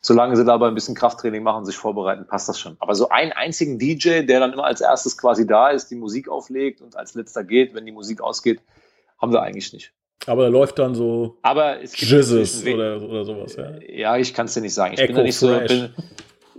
solange 0.04 0.36
sie 0.36 0.44
dabei 0.44 0.68
ein 0.68 0.74
bisschen 0.74 0.94
Krafttraining 0.94 1.42
machen, 1.42 1.64
sich 1.64 1.76
vorbereiten, 1.76 2.26
passt 2.26 2.48
das 2.48 2.60
schon. 2.60 2.76
Aber 2.78 2.94
so 2.94 3.08
einen 3.08 3.32
einzigen 3.32 3.78
DJ, 3.78 4.22
der 4.22 4.38
dann 4.38 4.52
immer 4.52 4.64
als 4.64 4.82
erstes 4.82 5.16
quasi 5.16 5.46
da 5.46 5.70
ist, 5.70 5.90
die 5.90 5.94
Musik 5.94 6.28
auflegt 6.28 6.82
und 6.82 6.94
als 6.94 7.14
letzter 7.14 7.42
geht, 7.42 7.74
wenn 7.74 7.86
die 7.86 7.92
Musik 7.92 8.20
ausgeht, 8.20 8.60
haben 9.18 9.32
wir 9.32 9.42
eigentlich 9.42 9.72
nicht. 9.72 9.92
Aber 10.26 10.42
da 10.44 10.48
läuft 10.48 10.78
dann 10.78 10.94
so 10.94 11.38
Aber 11.40 11.82
es 11.82 11.92
gibt 11.92 12.10
Jizzes 12.10 12.66
oder, 12.66 13.00
oder 13.02 13.24
sowas. 13.24 13.56
Ja, 13.56 13.70
ja 13.88 14.16
ich 14.18 14.34
kann 14.34 14.46
es 14.46 14.54
dir 14.54 14.60
nicht 14.60 14.74
sagen. 14.74 14.92
Ich 14.92 15.00
Echo 15.00 15.08
bin 15.08 15.16
da 15.16 15.22
nicht 15.22 15.36
so. 15.36 15.58
Bin, 15.58 15.94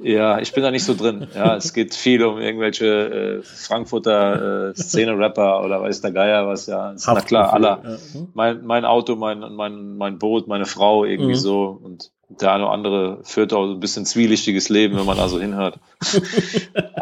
ja, 0.02 0.40
ich 0.40 0.52
bin 0.52 0.64
da 0.64 0.72
nicht 0.72 0.84
so 0.84 0.96
drin. 0.96 1.28
Ja, 1.36 1.56
es 1.56 1.72
geht 1.74 1.94
viel 1.94 2.24
um 2.24 2.40
irgendwelche 2.40 3.40
äh, 3.40 3.44
Frankfurter 3.44 4.70
äh, 4.70 4.76
Szene-Rapper 4.76 5.64
oder 5.64 5.82
weiß 5.82 6.02
der 6.02 6.12
Geier 6.12 6.48
was. 6.48 6.66
Ja, 6.66 6.92
ist, 6.92 7.08
na 7.08 7.22
klar, 7.22 7.54
aller. 7.54 7.82
Ja. 7.84 8.22
Mein, 8.34 8.66
mein 8.66 8.86
Auto, 8.86 9.16
mein, 9.16 9.40
mein, 9.40 9.98
mein 9.98 10.20
Boot, 10.20 10.48
meine 10.48 10.66
Frau 10.66 11.06
irgendwie 11.06 11.34
mhm. 11.34 11.40
so 11.40 11.80
und 11.82 12.12
der 12.30 12.54
eine 12.54 12.64
oder 12.64 12.74
andere 12.74 13.20
führt 13.24 13.54
auch 13.54 13.66
ein 13.66 13.80
bisschen 13.80 14.06
zwielichtiges 14.06 14.70
Leben, 14.70 14.98
wenn 14.98 15.06
man 15.06 15.18
da 15.18 15.28
so 15.28 15.40
hinhört. 15.40 15.80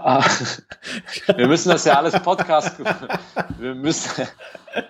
Ah, 0.05 0.21
wir 1.37 1.47
müssen 1.47 1.69
das 1.69 1.85
ja 1.85 1.93
alles 1.93 2.21
Podcast, 2.21 2.75
wir 3.57 3.73
müssen, 3.73 4.27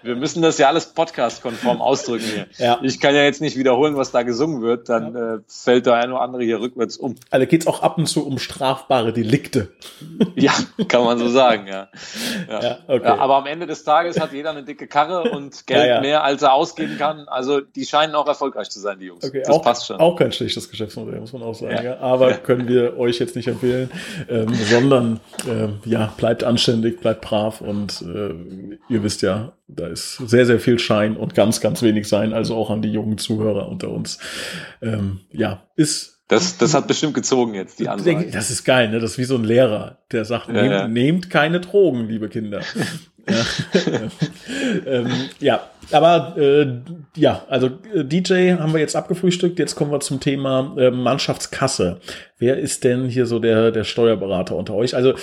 wir 0.04 0.16
müssen 0.16 0.42
das 0.42 0.58
ja 0.58 0.68
alles 0.68 0.88
podcast-konform 0.88 1.82
ausdrücken 1.82 2.26
hier. 2.26 2.48
Ja. 2.58 2.80
Ich 2.84 3.00
kann 3.00 3.16
ja 3.16 3.24
jetzt 3.24 3.42
nicht 3.42 3.58
wiederholen, 3.58 3.96
was 3.96 4.12
da 4.12 4.24
gesungen 4.24 4.62
wird, 4.62 4.90
dann 4.90 5.14
ja. 5.14 5.36
äh, 5.36 5.40
fällt 5.48 5.86
der 5.86 5.96
eine 5.96 6.14
oder 6.14 6.22
andere 6.22 6.44
hier 6.44 6.60
rückwärts 6.60 6.98
um. 6.98 7.16
Also 7.30 7.48
geht 7.48 7.62
es 7.62 7.68
auch 7.68 7.82
ab 7.82 7.98
und 7.98 8.08
zu 8.08 8.26
um 8.26 8.40
strafbare 8.40 9.14
Delikte. 9.14 9.74
ja, 10.36 10.54
kann 10.88 11.04
man 11.04 11.18
so 11.18 11.30
sagen, 11.30 11.68
ja. 11.68 11.90
ja. 12.50 12.62
ja, 12.62 12.78
okay. 12.88 13.06
ja 13.06 13.18
aber 13.18 13.38
am 13.38 13.46
Ende 13.46 13.68
des 13.68 13.84
Tages 13.84 14.20
hat 14.20 14.34
jeder 14.34 14.52
eine 14.52 14.64
dicke 14.64 14.88
Karre 14.88 15.32
und 15.32 15.68
Geld 15.68 16.02
mehr, 16.02 16.24
als 16.24 16.42
er 16.42 16.54
ausgeben 16.54 16.98
kann. 16.98 17.28
Also 17.28 17.62
die 17.62 17.86
scheinen 17.86 18.16
auch 18.16 18.28
erfolgreich 18.28 18.70
zu 18.70 18.80
sein, 18.80 19.00
die 19.00 19.06
Jungs. 19.08 19.24
Okay, 19.24 19.42
das 19.46 19.56
auch, 19.56 19.62
passt 19.62 19.88
schon. 19.88 19.98
Auch 19.98 20.16
kein 20.16 20.32
schlechtes 20.32 20.70
Geschäftsmodell, 20.70 21.20
muss 21.20 21.34
man 21.34 21.44
auch 21.44 21.56
sagen. 21.56 21.84
Ja. 21.84 22.00
Aber 22.00 22.34
können 22.34 22.68
wir 22.68 22.98
euch 22.98 23.20
jetzt 23.20 23.36
nicht 23.36 23.48
empfehlen, 23.48 23.90
ähm, 24.30 24.54
sondern 24.54 25.20
ähm, 25.48 25.80
ja, 25.86 26.14
bleibt 26.18 26.44
anständig, 26.44 27.00
bleibt 27.00 27.22
brav 27.22 27.62
und 27.62 28.02
äh, 28.02 28.34
ihr 28.90 29.04
wisst 29.04 29.22
ja, 29.22 29.54
da 29.76 29.88
ist 29.88 30.18
sehr, 30.18 30.46
sehr 30.46 30.60
viel 30.60 30.80
Schein 30.80 31.18
und 31.18 31.36
ganz, 31.36 31.62
ganz 31.62 31.82
wenig 31.82 32.08
Sein, 32.08 32.34
also 32.34 32.56
auch 32.56 32.70
an 32.70 32.82
die 32.82 32.92
jungen 32.92 33.18
Zuhörer 33.18 33.70
unter 33.70 33.90
uns. 33.90 34.20
Ähm, 34.82 35.22
ja, 35.32 35.68
ist 35.76 36.14
das, 36.28 36.58
das 36.58 36.74
hat 36.74 36.88
bestimmt 36.88 37.14
gezogen 37.14 37.54
jetzt, 37.54 37.80
die 37.80 37.90
Ansage. 37.90 38.30
Das 38.32 38.50
ist 38.50 38.64
geil, 38.64 38.90
ne? 38.90 39.00
Das 39.00 39.12
ist 39.12 39.18
wie 39.18 39.24
so 39.26 39.36
ein 39.36 39.44
Lehrer, 39.44 40.00
der 40.12 40.26
sagt, 40.26 40.48
ja, 40.48 40.54
nehmt, 40.54 40.72
ja. 40.72 40.88
nehmt 40.88 41.30
keine 41.30 41.60
Drogen, 41.60 42.08
liebe 42.08 42.30
Kinder. 42.30 42.62
Ja. 43.30 43.46
ähm, 44.86 45.12
ja, 45.40 45.70
aber 45.92 46.36
äh, 46.38 46.82
ja, 47.16 47.44
also 47.50 47.68
äh, 47.94 48.04
DJ 48.04 48.54
haben 48.54 48.74
wir 48.74 48.80
jetzt 48.80 48.96
abgefrühstückt. 48.96 49.60
Jetzt 49.60 49.76
kommen 49.76 49.92
wir 49.92 50.00
zum 50.00 50.20
Thema 50.20 50.76
äh, 50.78 50.92
Mannschaftskasse. 50.92 52.00
Wer 52.38 52.58
ist 52.58 52.84
denn 52.84 53.08
hier 53.08 53.26
so 53.26 53.40
der, 53.40 53.72
der 53.72 53.84
Steuerberater 53.84 54.56
unter 54.56 54.74
euch? 54.74 54.96
Also 54.96 55.14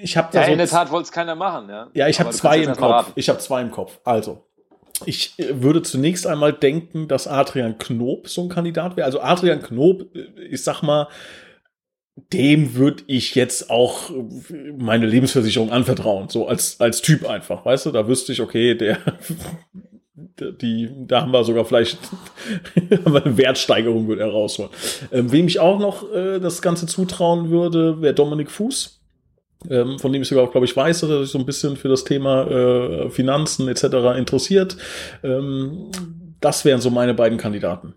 ich 0.00 0.16
habe 0.16 0.28
da 0.32 0.40
ja, 0.40 0.46
so 0.46 0.52
in 0.52 0.58
der 0.58 0.68
Tat 0.68 0.90
wollte 0.90 1.06
es 1.06 1.12
keiner 1.12 1.34
machen, 1.34 1.68
ja. 1.68 1.88
Ja, 1.92 2.08
ich 2.08 2.20
habe 2.20 2.30
zwei 2.30 2.58
im 2.58 2.66
Kopf. 2.66 2.78
Verraten. 2.78 3.12
Ich 3.16 3.28
habe 3.28 3.38
zwei 3.40 3.62
im 3.62 3.70
Kopf. 3.70 3.98
Also 4.04 4.44
ich 5.06 5.38
äh, 5.38 5.62
würde 5.62 5.82
zunächst 5.82 6.26
einmal 6.26 6.52
denken, 6.52 7.08
dass 7.08 7.26
Adrian 7.26 7.78
Knob 7.78 8.28
so 8.28 8.42
ein 8.42 8.48
Kandidat 8.48 8.96
wäre. 8.96 9.06
Also 9.06 9.20
Adrian 9.20 9.62
Knob, 9.62 10.02
äh, 10.14 10.42
ich 10.50 10.62
sag 10.62 10.82
mal, 10.82 11.08
dem 12.16 12.74
würde 12.74 13.02
ich 13.06 13.34
jetzt 13.34 13.70
auch 13.70 14.10
meine 14.78 15.06
Lebensversicherung 15.06 15.70
anvertrauen, 15.70 16.28
so 16.28 16.46
als, 16.46 16.80
als 16.80 17.02
Typ 17.02 17.28
einfach, 17.28 17.64
weißt 17.64 17.86
du, 17.86 17.90
da 17.90 18.06
wüsste 18.06 18.32
ich, 18.32 18.40
okay, 18.40 18.74
der, 18.74 18.98
die, 20.60 20.90
da 21.06 21.22
haben 21.22 21.32
wir 21.32 21.44
sogar 21.44 21.64
vielleicht 21.64 21.98
haben 23.04 23.12
wir 23.12 23.24
eine 23.24 23.36
Wertsteigerung 23.36 24.06
würde 24.06 24.22
er 24.22 24.30
rausholen. 24.30 24.70
Ähm, 25.12 25.32
wem 25.32 25.48
ich 25.48 25.58
auch 25.58 25.80
noch 25.80 26.12
äh, 26.12 26.38
das 26.38 26.62
Ganze 26.62 26.86
zutrauen 26.86 27.50
würde, 27.50 28.00
wäre 28.00 28.14
Dominik 28.14 28.50
Fuß 28.50 29.00
ähm, 29.70 29.98
von 29.98 30.12
dem 30.12 30.22
ich 30.22 30.28
sogar, 30.28 30.50
glaube 30.50 30.66
ich, 30.66 30.76
weiß, 30.76 31.00
dass 31.00 31.10
er 31.10 31.20
sich 31.22 31.30
so 31.30 31.38
ein 31.38 31.46
bisschen 31.46 31.76
für 31.76 31.88
das 31.88 32.04
Thema 32.04 32.46
äh, 32.46 33.10
Finanzen 33.10 33.68
etc. 33.68 34.16
interessiert. 34.16 34.76
Ähm, 35.22 35.90
das 36.40 36.64
wären 36.64 36.80
so 36.80 36.90
meine 36.90 37.14
beiden 37.14 37.38
Kandidaten. 37.38 37.94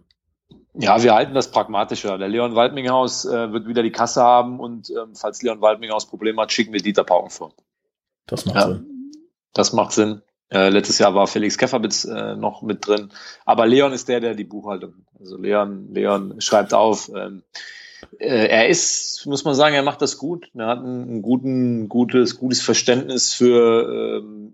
Ja, 0.80 1.02
wir 1.02 1.16
halten 1.16 1.34
das 1.34 1.52
pragmatischer. 1.52 2.18
Der 2.18 2.28
Leon 2.28 2.56
Waldminghaus 2.56 3.26
äh, 3.26 3.52
wird 3.52 3.68
wieder 3.68 3.84
die 3.84 3.92
Kasse 3.92 4.22
haben 4.22 4.60
und 4.60 4.90
ähm, 4.90 5.16
falls 5.16 5.42
Leon 5.42 5.62
Waldminghaus 5.62 6.08
Probleme 6.08 6.42
hat, 6.42 6.52
schicken 6.52 6.74
wir 6.74 6.82
Dieter 6.82 7.04
Pauken 7.04 7.32
vor. 7.32 7.54
Das 8.28 8.46
macht 8.46 8.56
ja, 8.56 8.68
Sinn. 8.68 9.12
Das 9.54 9.74
macht 9.74 9.92
Sinn. 9.94 10.22
Äh, 10.50 10.70
letztes 10.70 11.00
Jahr 11.00 11.16
war 11.16 11.28
Felix 11.28 11.58
Kefferbitz 11.58 12.06
äh, 12.06 12.36
noch 12.36 12.62
mit 12.62 12.88
drin. 12.88 13.10
Aber 13.46 13.66
Leon 13.66 13.92
ist 13.92 14.08
der, 14.08 14.20
der 14.20 14.36
die 14.36 14.44
Buchhaltung. 14.44 15.06
Also 15.20 15.38
Leon, 15.38 15.94
Leon 15.94 16.40
schreibt 16.40 16.74
auf. 16.74 17.10
Ähm, 17.10 17.44
äh, 18.20 18.48
er 18.48 18.68
ist, 18.68 19.26
muss 19.26 19.44
man 19.44 19.56
sagen, 19.56 19.76
er 19.76 19.84
macht 19.84 20.02
das 20.02 20.18
gut. 20.18 20.50
Er 20.54 20.68
hat 20.68 20.80
ein, 20.80 21.22
guten, 21.22 21.90
gutes, 21.90 22.38
gutes 22.38 22.62
Verständnis 22.62 23.34
für 23.34 24.22
ähm, 24.22 24.54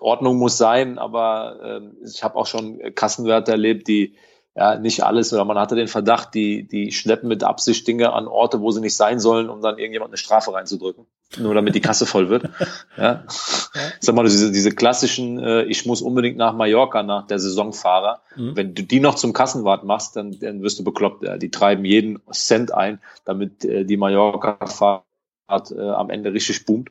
Ordnung 0.00 0.38
muss 0.38 0.58
sein, 0.58 0.98
aber 0.98 1.58
ähm, 1.62 1.96
ich 2.04 2.22
habe 2.22 2.36
auch 2.36 2.46
schon 2.46 2.80
Kassenwerte 2.94 3.52
erlebt, 3.52 3.88
die 3.88 4.14
ja 4.54 4.76
nicht 4.78 5.02
alles 5.02 5.32
oder 5.32 5.44
man 5.44 5.58
hatte 5.58 5.74
den 5.74 5.88
Verdacht, 5.88 6.34
die 6.34 6.66
die 6.66 6.92
schleppen 6.92 7.28
mit 7.28 7.42
Absicht 7.42 7.86
Dinge 7.86 8.12
an 8.12 8.28
Orte, 8.28 8.60
wo 8.60 8.70
sie 8.70 8.80
nicht 8.80 8.96
sein 8.96 9.18
sollen, 9.18 9.48
um 9.48 9.62
dann 9.62 9.78
irgendjemand 9.78 10.10
eine 10.10 10.18
Strafe 10.18 10.52
reinzudrücken, 10.52 11.06
nur 11.38 11.54
damit 11.54 11.74
die 11.74 11.80
Kasse 11.80 12.06
voll 12.06 12.28
wird. 12.28 12.48
Ja. 12.98 13.24
Sag 14.00 14.14
mal, 14.14 14.24
diese, 14.24 14.52
diese 14.52 14.70
klassischen, 14.70 15.38
äh, 15.38 15.62
ich 15.62 15.86
muss 15.86 16.02
unbedingt 16.02 16.36
nach 16.36 16.52
Mallorca 16.52 17.02
nach 17.02 17.26
der 17.26 17.38
Saisonfahrer. 17.38 18.20
Mhm. 18.36 18.54
Wenn 18.54 18.74
du 18.74 18.82
die 18.82 19.00
noch 19.00 19.14
zum 19.14 19.32
Kassenwart 19.32 19.84
machst, 19.84 20.14
dann, 20.14 20.38
dann 20.38 20.62
wirst 20.62 20.78
du 20.78 20.84
bekloppt. 20.84 21.22
Ja. 21.22 21.38
Die 21.38 21.50
treiben 21.50 21.84
jeden 21.86 22.20
Cent 22.30 22.74
ein, 22.74 23.00
damit 23.24 23.64
äh, 23.64 23.84
die 23.84 23.96
Mallorca-Fahrt 23.96 25.04
äh, 25.70 25.80
am 25.80 26.10
Ende 26.10 26.34
richtig 26.34 26.66
boomt. 26.66 26.90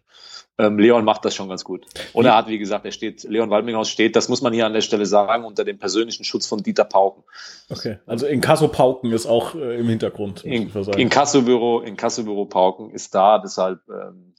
Ähm, 0.61 0.77
Leon 0.77 1.03
macht 1.03 1.25
das 1.25 1.33
schon 1.33 1.49
ganz 1.49 1.63
gut. 1.63 1.87
Und 2.13 2.25
er 2.25 2.35
hat, 2.35 2.47
wie 2.47 2.59
gesagt, 2.59 2.85
er 2.85 2.91
steht, 2.91 3.23
Leon 3.23 3.49
Waldminghaus 3.49 3.89
steht, 3.89 4.15
das 4.15 4.29
muss 4.29 4.41
man 4.41 4.53
hier 4.53 4.67
an 4.67 4.73
der 4.73 4.81
Stelle 4.81 5.07
sagen, 5.07 5.43
unter 5.43 5.63
dem 5.63 5.79
persönlichen 5.79 6.23
Schutz 6.23 6.45
von 6.45 6.61
Dieter 6.61 6.83
Pauken. 6.83 7.23
Okay, 7.69 7.97
also 8.05 8.27
Inkasso 8.27 8.67
Pauken 8.67 9.11
ist 9.11 9.25
auch 9.25 9.55
äh, 9.55 9.79
im 9.79 9.89
Hintergrund. 9.89 10.43
In, 10.43 10.71
Inkassobüro, 10.71 11.81
Inkassobüro 11.81 12.45
Pauken 12.45 12.91
ist 12.91 13.15
da, 13.15 13.39
deshalb 13.39 13.79
ähm, 13.89 14.35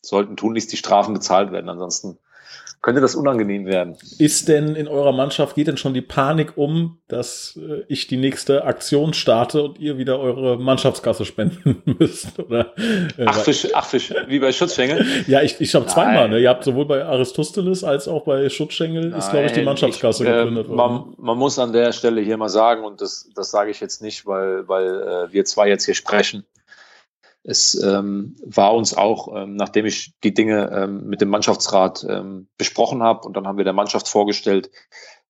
sollten 0.00 0.36
tunlichst 0.36 0.72
die 0.72 0.78
Strafen 0.78 1.12
bezahlt 1.12 1.52
werden, 1.52 1.68
ansonsten 1.68 2.18
könnte 2.82 3.00
das 3.00 3.14
unangenehm 3.14 3.66
werden. 3.66 3.96
Ist 4.18 4.48
denn 4.48 4.74
in 4.76 4.88
eurer 4.88 5.12
Mannschaft, 5.12 5.56
geht 5.56 5.66
denn 5.66 5.76
schon 5.76 5.94
die 5.94 6.02
Panik 6.02 6.56
um, 6.56 6.98
dass 7.08 7.58
äh, 7.58 7.82
ich 7.88 8.06
die 8.06 8.16
nächste 8.16 8.64
Aktion 8.64 9.14
starte 9.14 9.62
und 9.62 9.78
ihr 9.78 9.98
wieder 9.98 10.18
eure 10.18 10.58
Mannschaftskasse 10.58 11.24
spenden 11.24 11.82
müsst? 11.98 12.38
Oder, 12.38 12.72
äh, 12.76 13.24
ach, 13.26 13.36
Fisch, 13.36 13.68
ach 13.74 13.84
Fisch, 13.84 14.14
wie 14.28 14.38
bei 14.38 14.52
Schutzschengel? 14.52 15.04
ja, 15.26 15.42
ich, 15.42 15.60
ich 15.60 15.74
habe 15.74 15.86
zweimal. 15.86 16.28
Ne? 16.28 16.40
Ihr 16.40 16.48
habt 16.48 16.64
sowohl 16.64 16.86
bei 16.86 17.04
Aristoteles 17.04 17.84
als 17.84 18.08
auch 18.08 18.24
bei 18.24 18.48
Schutzschengel 18.48 19.12
ist, 19.12 19.30
glaube 19.30 19.46
ich, 19.46 19.52
die 19.52 19.62
Mannschaftskasse 19.62 20.24
ich, 20.24 20.30
äh, 20.30 20.32
gegründet 20.32 20.68
worden. 20.68 20.76
Man, 20.76 21.14
man, 21.18 21.38
muss 21.38 21.58
an 21.58 21.72
der 21.72 21.92
Stelle 21.92 22.20
hier 22.20 22.36
mal 22.36 22.48
sagen, 22.48 22.84
und 22.84 23.00
das, 23.00 23.28
das 23.34 23.50
sage 23.50 23.70
ich 23.70 23.80
jetzt 23.80 24.02
nicht, 24.02 24.26
weil, 24.26 24.68
weil 24.68 25.02
äh, 25.02 25.32
wir 25.32 25.44
zwei 25.44 25.68
jetzt 25.68 25.84
hier 25.84 25.94
sprechen, 25.94 26.44
es 27.48 27.74
ähm, 27.82 28.36
war 28.44 28.74
uns 28.74 28.94
auch, 28.94 29.34
ähm, 29.34 29.56
nachdem 29.56 29.86
ich 29.86 30.12
die 30.22 30.34
Dinge 30.34 30.70
ähm, 30.70 31.06
mit 31.06 31.22
dem 31.22 31.30
Mannschaftsrat 31.30 32.04
ähm, 32.06 32.46
besprochen 32.58 33.02
habe 33.02 33.26
und 33.26 33.38
dann 33.38 33.46
haben 33.46 33.56
wir 33.56 33.64
der 33.64 33.72
Mannschaft 33.72 34.06
vorgestellt, 34.06 34.70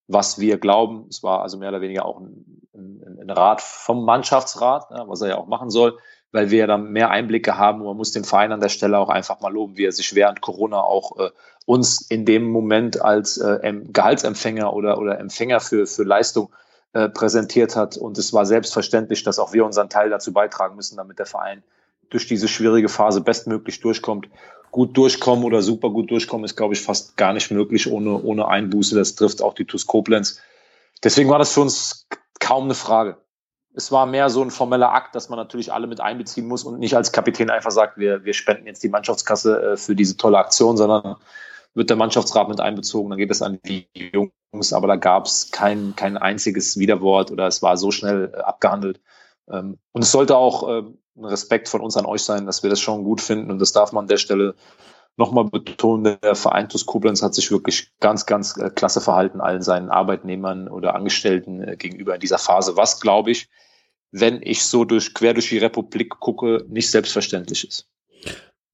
was 0.08 0.40
wir 0.40 0.58
glauben. 0.58 1.06
Es 1.08 1.22
war 1.22 1.42
also 1.42 1.58
mehr 1.58 1.68
oder 1.68 1.80
weniger 1.80 2.06
auch 2.06 2.18
ein, 2.18 2.62
ein, 2.74 3.18
ein 3.22 3.30
Rat 3.30 3.60
vom 3.60 4.04
Mannschaftsrat, 4.04 4.86
ja, 4.90 5.08
was 5.08 5.20
er 5.20 5.28
ja 5.28 5.36
auch 5.36 5.46
machen 5.46 5.70
soll, 5.70 5.96
weil 6.32 6.50
wir 6.50 6.66
dann 6.66 6.90
mehr 6.90 7.10
Einblicke 7.10 7.56
haben 7.56 7.82
und 7.82 7.86
man 7.86 7.96
muss 7.96 8.10
den 8.10 8.24
Verein 8.24 8.50
an 8.50 8.60
der 8.60 8.68
Stelle 8.68 8.98
auch 8.98 9.10
einfach 9.10 9.38
mal 9.40 9.52
loben, 9.52 9.76
wie 9.76 9.84
er 9.84 9.92
sich 9.92 10.16
während 10.16 10.40
Corona 10.40 10.80
auch 10.80 11.20
äh, 11.20 11.30
uns 11.66 12.00
in 12.00 12.24
dem 12.24 12.50
Moment 12.50 13.00
als 13.00 13.38
äh, 13.38 13.72
Gehaltsempfänger 13.92 14.74
oder, 14.74 14.98
oder 14.98 15.20
Empfänger 15.20 15.60
für, 15.60 15.86
für 15.86 16.02
Leistung 16.02 16.50
äh, 16.94 17.08
präsentiert 17.08 17.76
hat. 17.76 17.96
Und 17.96 18.18
es 18.18 18.32
war 18.32 18.44
selbstverständlich, 18.44 19.22
dass 19.22 19.38
auch 19.38 19.52
wir 19.52 19.64
unseren 19.64 19.88
Teil 19.88 20.10
dazu 20.10 20.32
beitragen 20.32 20.74
müssen, 20.74 20.96
damit 20.96 21.20
der 21.20 21.26
Verein 21.26 21.62
durch 22.10 22.26
diese 22.26 22.48
schwierige 22.48 22.88
Phase 22.88 23.20
bestmöglich 23.20 23.80
durchkommt. 23.80 24.28
Gut 24.70 24.96
durchkommen 24.96 25.44
oder 25.44 25.62
super 25.62 25.90
gut 25.90 26.10
durchkommen 26.10 26.44
ist, 26.44 26.56
glaube 26.56 26.74
ich, 26.74 26.82
fast 26.82 27.16
gar 27.16 27.32
nicht 27.32 27.50
möglich 27.50 27.90
ohne, 27.90 28.22
ohne 28.22 28.48
Einbuße. 28.48 28.94
Das 28.94 29.14
trifft 29.14 29.40
auch 29.42 29.54
die 29.54 29.64
TuS 29.64 29.86
Koblenz. 29.86 30.40
Deswegen 31.02 31.30
war 31.30 31.38
das 31.38 31.52
für 31.52 31.62
uns 31.62 32.06
kaum 32.40 32.64
eine 32.64 32.74
Frage. 32.74 33.16
Es 33.74 33.92
war 33.92 34.06
mehr 34.06 34.28
so 34.28 34.42
ein 34.42 34.50
formeller 34.50 34.92
Akt, 34.92 35.14
dass 35.14 35.28
man 35.28 35.38
natürlich 35.38 35.72
alle 35.72 35.86
mit 35.86 36.00
einbeziehen 36.00 36.48
muss 36.48 36.64
und 36.64 36.78
nicht 36.80 36.96
als 36.96 37.12
Kapitän 37.12 37.50
einfach 37.50 37.70
sagt, 37.70 37.96
wir, 37.96 38.24
wir 38.24 38.34
spenden 38.34 38.66
jetzt 38.66 38.82
die 38.82 38.88
Mannschaftskasse 38.88 39.62
äh, 39.62 39.76
für 39.76 39.94
diese 39.94 40.16
tolle 40.16 40.38
Aktion, 40.38 40.76
sondern 40.76 41.16
wird 41.74 41.90
der 41.90 41.96
Mannschaftsrat 41.96 42.48
mit 42.48 42.60
einbezogen, 42.60 43.10
dann 43.10 43.18
geht 43.18 43.30
es 43.30 43.42
an 43.42 43.60
die 43.64 43.88
Jungs, 43.94 44.72
aber 44.72 44.88
da 44.88 44.96
gab 44.96 45.26
es 45.26 45.50
kein, 45.52 45.94
kein 45.96 46.16
einziges 46.16 46.78
Widerwort 46.78 47.30
oder 47.30 47.46
es 47.46 47.62
war 47.62 47.76
so 47.76 47.90
schnell 47.90 48.32
äh, 48.34 48.38
abgehandelt. 48.38 49.00
Ähm, 49.50 49.78
und 49.92 50.02
es 50.02 50.12
sollte 50.12 50.36
auch 50.36 50.68
ähm, 50.68 50.98
ein 51.16 51.24
Respekt 51.24 51.68
von 51.68 51.80
uns 51.80 51.96
an 51.96 52.06
euch 52.06 52.22
sein, 52.22 52.46
dass 52.46 52.62
wir 52.62 52.70
das 52.70 52.80
schon 52.80 53.04
gut 53.04 53.20
finden. 53.20 53.50
Und 53.50 53.58
das 53.58 53.72
darf 53.72 53.92
man 53.92 54.04
an 54.04 54.08
der 54.08 54.16
Stelle 54.16 54.54
nochmal 55.16 55.44
betonen. 55.44 56.18
Der 56.22 56.34
Verein 56.34 56.68
TuS 56.68 56.86
Koblenz 56.86 57.22
hat 57.22 57.34
sich 57.34 57.50
wirklich 57.50 57.92
ganz, 58.00 58.26
ganz 58.26 58.56
äh, 58.56 58.70
klasse 58.70 59.00
verhalten, 59.00 59.40
allen 59.40 59.62
seinen 59.62 59.90
Arbeitnehmern 59.90 60.68
oder 60.68 60.94
Angestellten 60.94 61.62
äh, 61.62 61.76
gegenüber 61.76 62.14
in 62.14 62.20
dieser 62.20 62.38
Phase. 62.38 62.76
Was, 62.76 63.00
glaube 63.00 63.32
ich, 63.32 63.48
wenn 64.10 64.40
ich 64.42 64.64
so 64.64 64.84
durch, 64.84 65.12
quer 65.12 65.34
durch 65.34 65.48
die 65.48 65.58
Republik 65.58 66.18
gucke, 66.20 66.64
nicht 66.68 66.90
selbstverständlich 66.90 67.66
ist. 67.66 67.88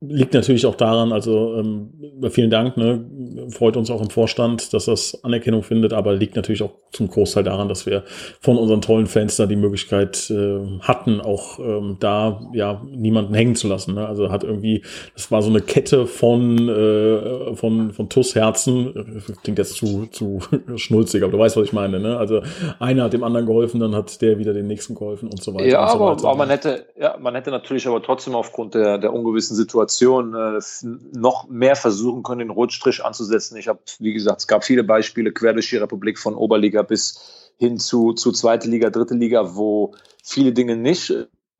Liegt 0.08 0.34
natürlich 0.34 0.66
auch 0.66 0.74
daran, 0.74 1.12
also 1.12 1.54
ähm, 1.56 1.90
vielen 2.30 2.50
Dank, 2.50 2.76
ne, 2.76 3.04
freut 3.50 3.76
uns 3.76 3.90
auch 3.90 4.02
im 4.02 4.10
Vorstand, 4.10 4.72
dass 4.72 4.86
das 4.86 5.22
Anerkennung 5.24 5.62
findet, 5.62 5.92
aber 5.92 6.14
liegt 6.14 6.36
natürlich 6.36 6.62
auch 6.62 6.72
zum 6.92 7.08
Großteil 7.08 7.44
daran, 7.44 7.68
dass 7.68 7.86
wir 7.86 8.04
von 8.40 8.56
unseren 8.56 8.80
tollen 8.80 9.06
Fans 9.06 9.36
da 9.36 9.46
die 9.46 9.56
Möglichkeit 9.56 10.30
äh, 10.30 10.60
hatten, 10.80 11.20
auch 11.20 11.58
ähm, 11.58 11.96
da 12.00 12.40
ja 12.52 12.82
niemanden 12.86 13.34
hängen 13.34 13.54
zu 13.54 13.68
lassen. 13.68 13.94
Ne? 13.94 14.06
Also 14.06 14.30
hat 14.30 14.44
irgendwie, 14.44 14.82
das 15.14 15.30
war 15.30 15.42
so 15.42 15.50
eine 15.50 15.60
Kette 15.60 16.06
von 16.06 16.68
äh, 16.68 17.54
von 17.54 17.92
von 17.92 18.08
Tuss-Herzen, 18.08 19.22
klingt 19.42 19.58
jetzt 19.58 19.74
zu 19.74 20.06
zu 20.06 20.40
schnulzig, 20.76 21.22
aber 21.22 21.32
du 21.32 21.38
weißt, 21.38 21.56
was 21.56 21.64
ich 21.64 21.72
meine. 21.72 22.00
Ne? 22.00 22.16
Also 22.16 22.42
einer 22.78 23.04
hat 23.04 23.12
dem 23.12 23.24
anderen 23.24 23.46
geholfen, 23.46 23.80
dann 23.80 23.94
hat 23.94 24.20
der 24.22 24.38
wieder 24.38 24.52
dem 24.52 24.66
nächsten 24.66 24.94
geholfen 24.94 25.28
und 25.28 25.42
so 25.42 25.54
weiter. 25.54 25.66
Ja, 25.66 25.88
so 25.88 25.96
aber, 25.96 26.10
aber 26.12 26.36
man 26.36 26.50
hätte 26.50 26.86
ja 26.98 27.16
man 27.18 27.34
hätte 27.34 27.50
natürlich 27.50 27.86
aber 27.86 28.02
trotzdem 28.02 28.34
aufgrund 28.34 28.74
der 28.74 28.98
der 28.98 29.12
ungewissen 29.12 29.56
Situation 29.56 29.93
Situation 29.94 30.34
äh, 30.34 30.60
noch 31.16 31.48
mehr 31.48 31.76
versuchen 31.76 32.22
können, 32.22 32.40
den 32.40 32.50
Rotstrich 32.50 33.04
anzusetzen. 33.04 33.56
Ich 33.56 33.68
habe, 33.68 33.80
wie 33.98 34.12
gesagt, 34.12 34.40
es 34.40 34.46
gab 34.46 34.64
viele 34.64 34.84
Beispiele 34.84 35.32
quer 35.32 35.52
durch 35.52 35.70
die 35.70 35.76
Republik 35.76 36.18
von 36.18 36.34
Oberliga 36.34 36.82
bis 36.82 37.52
hin 37.58 37.78
zu, 37.78 38.12
zu 38.12 38.32
zweite 38.32 38.68
Liga, 38.68 38.90
dritte 38.90 39.14
Liga, 39.14 39.54
wo 39.54 39.94
viele 40.22 40.52
Dinge 40.52 40.76
nicht 40.76 41.12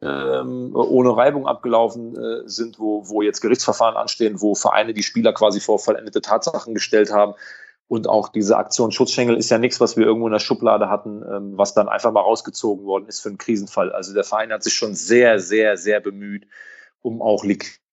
ähm, 0.03 0.75
ohne 0.75 1.17
Reibung 1.17 1.47
abgelaufen 1.47 2.17
äh, 2.17 2.49
sind, 2.49 2.79
wo, 2.79 3.09
wo 3.09 3.23
jetzt 3.23 3.41
Gerichtsverfahren 3.41 3.97
anstehen, 3.97 4.41
wo 4.41 4.55
Vereine 4.55 4.93
die 4.93 5.03
Spieler 5.03 5.33
quasi 5.33 5.61
vor 5.61 5.79
vollendete 5.79 6.21
Tatsachen 6.21 6.75
gestellt 6.75 7.13
haben. 7.13 7.35
Und 7.87 8.09
auch 8.09 8.29
diese 8.29 8.57
Aktion 8.57 8.93
Schutzschengel 8.93 9.37
ist 9.37 9.51
ja 9.51 9.59
nichts, 9.59 9.79
was 9.79 9.97
wir 9.97 10.07
irgendwo 10.07 10.27
in 10.27 10.33
der 10.33 10.41
Schublade 10.41 10.89
hatten, 10.89 11.23
ähm, 11.23 11.53
was 11.57 11.75
dann 11.75 11.89
einfach 11.89 12.13
mal 12.13 12.21
rausgezogen 12.21 12.85
worden 12.87 13.07
ist 13.07 13.21
für 13.21 13.29
einen 13.29 13.39
Krisenfall. 13.39 13.93
Also 13.93 14.15
der 14.15 14.25
Verein 14.25 14.53
hat 14.53 14.63
sich 14.63 14.75
schon 14.75 14.95
sehr, 14.95 15.39
sehr, 15.39 15.77
sehr 15.77 16.01
bemüht, 16.01 16.47
um 17.03 17.23
auch 17.23 17.45
liquide 17.45 17.84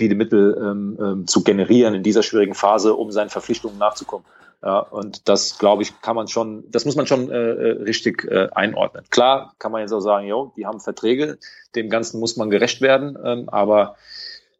Mittel 0.00 0.56
ähm, 0.60 0.98
ähm, 1.00 1.26
zu 1.26 1.42
generieren 1.42 1.94
in 1.94 2.02
dieser 2.02 2.22
schwierigen 2.22 2.54
Phase, 2.54 2.94
um 2.94 3.10
seinen 3.10 3.30
Verpflichtungen 3.30 3.78
nachzukommen. 3.78 4.24
Ja, 4.62 4.80
und 4.80 5.28
das, 5.28 5.58
glaube 5.58 5.82
ich, 5.82 6.00
kann 6.00 6.16
man 6.16 6.26
schon, 6.26 6.64
das 6.68 6.84
muss 6.84 6.96
man 6.96 7.06
schon 7.06 7.30
äh, 7.30 7.36
äh, 7.36 7.82
richtig 7.82 8.24
äh, 8.24 8.48
einordnen. 8.52 9.04
Klar 9.10 9.54
kann 9.60 9.70
man 9.70 9.82
jetzt 9.82 9.92
auch 9.92 10.00
sagen, 10.00 10.26
jo, 10.26 10.52
die 10.56 10.66
haben 10.66 10.80
Verträge, 10.80 11.38
dem 11.76 11.88
Ganzen 11.90 12.18
muss 12.18 12.36
man 12.36 12.50
gerecht 12.50 12.80
werden, 12.80 13.16
ähm, 13.24 13.48
aber 13.48 13.94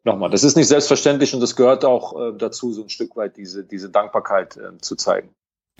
nochmal, 0.05 0.29
das 0.29 0.45
ist 0.45 0.55
nicht 0.55 0.69
selbstverständlich 0.69 1.33
und 1.33 1.41
das 1.41 1.57
gehört 1.57 1.83
auch 1.83 2.17
äh, 2.17 2.33
dazu, 2.37 2.71
so 2.71 2.83
ein 2.83 2.89
Stück 2.89 3.17
weit 3.17 3.35
diese, 3.35 3.65
diese 3.65 3.89
Dankbarkeit 3.89 4.55
äh, 4.55 4.77
zu 4.79 4.95
zeigen. 4.95 5.29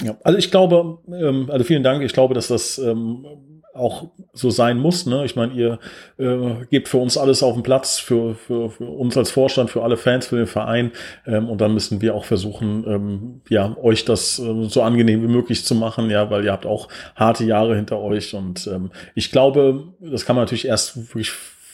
Ja, 0.02 0.18
also 0.24 0.38
ich 0.38 0.52
glaube, 0.52 1.00
ähm, 1.08 1.50
also 1.50 1.64
vielen 1.64 1.84
Dank, 1.84 2.04
ich 2.04 2.14
glaube, 2.14 2.34
dass 2.34 2.50
das 2.50 2.78
ähm, 2.78 3.59
auch 3.80 4.10
so 4.34 4.50
sein 4.50 4.78
muss. 4.78 5.06
Ne? 5.06 5.26
Ich 5.26 5.36
meine, 5.36 5.54
ihr 5.54 5.80
äh, 6.18 6.66
gebt 6.70 6.88
für 6.88 6.98
uns 6.98 7.18
alles 7.18 7.44
auf 7.44 7.54
den 7.54 7.64
Platz, 7.64 8.00
für, 8.00 8.36
für, 8.36 8.70
für 8.70 8.86
uns 8.86 9.18
als 9.18 9.32
Vorstand, 9.32 9.70
für 9.70 9.84
alle 9.84 9.98
Fans, 9.98 10.28
für 10.28 10.38
den 10.38 10.48
Verein. 10.48 10.92
Ähm, 11.26 11.50
und 11.50 11.62
dann 11.62 11.74
müssen 11.74 12.02
wir 12.02 12.16
auch 12.16 12.26
versuchen, 12.26 12.84
ähm, 12.88 13.42
ja, 13.50 13.76
euch 13.82 14.06
das 14.06 14.40
äh, 14.40 14.64
so 14.68 14.82
angenehm 14.82 15.24
wie 15.24 15.28
möglich 15.28 15.66
zu 15.66 15.76
machen, 15.76 16.10
ja, 16.10 16.30
weil 16.30 16.46
ihr 16.46 16.52
habt 16.52 16.66
auch 16.66 16.88
harte 17.16 17.46
Jahre 17.46 17.76
hinter 17.76 18.00
euch. 18.00 18.34
Und 18.36 18.68
ähm, 18.68 18.92
ich 19.16 19.32
glaube, 19.32 19.84
das 20.00 20.26
kann 20.26 20.36
man 20.36 20.44
natürlich 20.44 20.68
erst 20.68 21.14
wirklich 21.14 21.32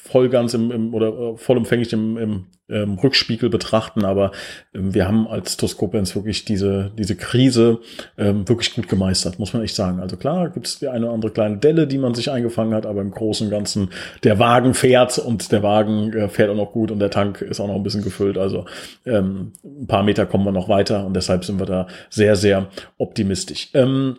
voll 0.08 0.30
ganz 0.30 0.54
im, 0.54 0.72
im 0.72 0.94
oder 0.94 1.08
äh, 1.08 1.38
vollumfänglich 1.38 1.92
im, 1.92 2.18
im, 2.18 2.46
im 2.68 2.94
Rückspiegel 2.94 3.50
betrachten, 3.50 4.06
aber 4.06 4.32
ähm, 4.74 4.94
wir 4.94 5.08
haben 5.08 5.28
als 5.28 5.58
Toskopens 5.58 6.16
wirklich 6.16 6.46
diese, 6.46 6.92
diese 6.96 7.16
Krise 7.16 7.80
ähm, 8.16 8.48
wirklich 8.48 8.76
gut 8.76 8.88
gemeistert, 8.88 9.40
muss 9.40 9.54
man 9.54 9.64
echt 9.64 9.76
sagen. 9.76 10.00
Also 10.00 10.16
klar, 10.16 10.52
gibt 10.52 10.68
es 10.68 10.78
die 10.78 10.90
eine 10.90 11.06
oder 11.06 11.16
andere 11.16 11.32
kleine 11.32 11.58
Delle, 11.58 11.88
die 11.88 11.98
man 11.98 12.14
sich 12.14 12.30
eingefangen 12.30 12.76
hat, 12.76 12.86
aber 12.86 13.02
im 13.02 13.10
Großen 13.10 13.48
und 13.48 13.52
Ganzen 13.52 13.90
der 14.24 14.38
Wagen 14.38 14.76
fährt 14.76 15.18
und 15.18 15.52
der 15.52 15.64
Wagen 15.64 16.14
äh, 16.14 16.30
fährt 16.30 16.52
auch 16.52 16.56
noch 16.56 16.72
gut 16.72 16.92
und 16.92 17.00
der 17.00 17.10
Tank 17.10 17.42
ist 17.42 17.60
auch 17.60 17.68
noch 17.68 17.76
ein 17.76 17.84
bisschen 17.84 18.04
gefüllt. 18.04 18.38
Also 18.38 18.66
ähm, 19.06 19.54
ein 19.64 19.88
paar 19.88 20.04
Meter 20.04 20.28
kommen 20.28 20.46
wir 20.46 20.52
noch 20.52 20.70
weiter 20.70 21.04
und 21.04 21.16
deshalb 21.16 21.46
sind 21.46 21.60
wir 21.60 21.66
da 21.66 21.88
sehr, 22.12 22.36
sehr 22.36 22.68
optimistisch. 23.00 23.70
Ähm, 23.74 24.18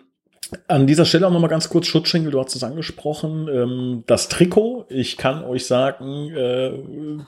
an 0.69 0.87
dieser 0.87 1.05
Stelle 1.05 1.26
auch 1.26 1.33
nochmal 1.33 1.50
ganz 1.50 1.69
kurz 1.69 1.87
Schutzschenkel, 1.87 2.31
du 2.31 2.41
hast 2.41 2.55
es 2.55 2.62
angesprochen. 2.62 3.49
Ähm, 3.49 4.05
das 4.07 4.29
Trikot, 4.29 4.87
ich 4.88 5.17
kann 5.17 5.45
euch 5.45 5.67
sagen, 5.67 6.31
äh, 6.31 6.73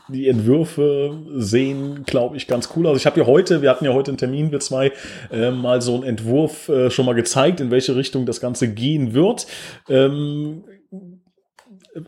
die 0.09 0.29
Entwürfe 0.29 1.17
sehen, 1.35 2.05
glaube 2.05 2.37
ich, 2.37 2.47
ganz 2.47 2.71
cool 2.77 2.87
aus. 2.87 2.99
Ich 2.99 3.07
habe 3.07 3.21
ja 3.21 3.27
heute, 3.27 3.63
wir 3.63 3.71
hatten 3.71 3.85
ja 3.85 3.93
heute 3.93 4.11
einen 4.11 4.19
Termin, 4.19 4.53
wir 4.53 4.61
zwei, 4.61 4.93
äh, 5.31 5.51
mal 5.51 5.83
so 5.83 5.95
einen 5.95 6.05
Entwurf 6.05 6.69
äh, 6.69 6.91
schon 6.91 7.07
mal 7.07 7.15
gezeigt, 7.15 7.61
in 7.61 7.71
welche 7.71 7.97
Richtung 7.97 8.27
das 8.27 8.41
Ganze 8.41 8.69
gehen 8.69 9.15
wird. 9.15 9.47
Ähm, 9.89 10.65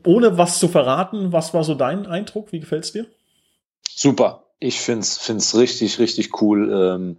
ohne 0.05 0.39
was 0.39 0.59
zu 0.59 0.69
verraten, 0.69 1.33
was 1.33 1.55
war 1.55 1.65
so 1.65 1.75
dein 1.75 2.07
Eindruck? 2.07 2.53
Wie 2.53 2.61
gefällt's 2.61 2.93
dir? 2.93 3.07
Super. 3.89 4.45
Ich 4.61 4.81
find's 4.81 5.17
find's 5.19 5.57
richtig, 5.57 5.99
richtig 5.99 6.43
cool. 6.43 6.71
Ähm, 6.73 7.17